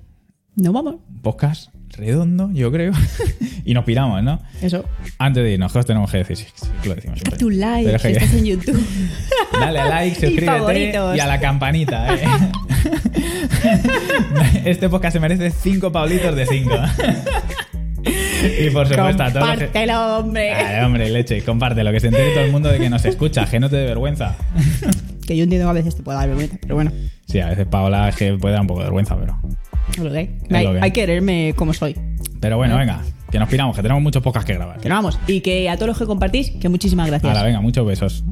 No 0.55 0.71
vamos. 0.71 0.95
podcast 1.21 1.69
redondo, 1.97 2.49
yo 2.53 2.71
creo. 2.71 2.93
y 3.65 3.73
nos 3.73 3.83
piramos, 3.85 4.21
¿no? 4.23 4.39
Eso. 4.61 4.85
Antes 5.17 5.43
de 5.43 5.51
irnos, 5.53 5.71
¿qué 5.73 5.79
os 5.79 5.85
tenemos 5.85 6.09
que 6.11 6.17
decir? 6.19 6.37
Sí, 6.37 6.45
sí, 6.55 6.67
lo 6.89 6.95
decimos 6.95 7.19
siempre. 7.19 7.37
Tu 7.37 7.49
like, 7.49 7.99
si 7.99 8.07
estás 8.09 8.33
en 8.33 8.45
YouTube. 8.51 8.85
Dale 9.59 9.79
a 9.79 9.89
like, 9.89 10.17
Y 10.17 10.21
suscríbete 10.29 10.45
favoritos. 10.45 11.17
y 11.17 11.19
a 11.19 11.27
la 11.27 11.39
campanita, 11.39 12.15
¿eh? 12.15 12.21
Este 14.65 14.87
podcast 14.89 15.13
se 15.13 15.19
merece 15.19 15.51
5 15.51 15.91
paulitos 15.91 16.35
de 16.35 16.45
5. 16.45 16.69
Y 18.45 18.69
por 18.69 18.87
supuesto, 18.87 19.23
a 19.23 19.31
todos 19.31 19.47
los. 19.47 19.57
Compártelo, 19.57 20.17
hombre. 20.17 20.53
Ay, 20.53 20.85
hombre, 20.85 21.09
leche, 21.09 21.41
compártelo, 21.43 21.91
que 21.91 21.99
se 21.99 22.07
entere 22.07 22.31
todo 22.33 22.43
el 22.43 22.51
mundo 22.51 22.69
de 22.69 22.79
que 22.79 22.89
nos 22.89 23.05
escucha, 23.05 23.45
que 23.45 23.59
no 23.59 23.69
te 23.69 23.77
dé 23.77 23.85
vergüenza. 23.85 24.35
Que 25.25 25.35
yo 25.35 25.43
entiendo 25.45 25.65
que 25.65 25.71
a 25.71 25.73
veces 25.73 25.95
te 25.95 26.03
puede 26.03 26.19
dar 26.19 26.27
vergüenza, 26.27 26.55
pero 26.61 26.75
bueno. 26.75 26.91
Sí, 27.25 27.39
a 27.39 27.49
veces 27.49 27.65
Paola 27.65 28.09
es 28.09 28.15
que 28.15 28.33
puede 28.33 28.53
dar 28.53 28.61
un 28.61 28.67
poco 28.67 28.81
de 28.81 28.85
vergüenza, 28.85 29.17
pero... 29.17 29.39
que 29.91 30.17
hay. 30.17 30.27
Que 30.47 30.79
hay. 30.81 30.91
quererme 30.91 31.53
como 31.55 31.73
soy. 31.73 31.95
Pero 32.39 32.57
bueno, 32.57 32.77
venga, 32.77 33.01
que 33.31 33.39
nos 33.39 33.49
piramos, 33.49 33.75
que 33.75 33.81
tenemos 33.81 34.03
muchos 34.03 34.21
podcasts 34.21 34.45
que 34.45 34.53
grabar. 34.53 34.79
Que 34.79 34.87
no 34.87 34.93
vamos. 34.93 35.17
Y 35.25 35.41
que 35.41 35.67
a 35.67 35.77
todos 35.77 35.87
los 35.87 35.97
que 35.97 36.05
compartís, 36.05 36.51
que 36.51 36.69
muchísimas 36.69 37.07
gracias. 37.07 37.27
Ahora, 37.27 37.43
venga, 37.43 37.59
muchos 37.59 37.87
besos. 37.87 38.23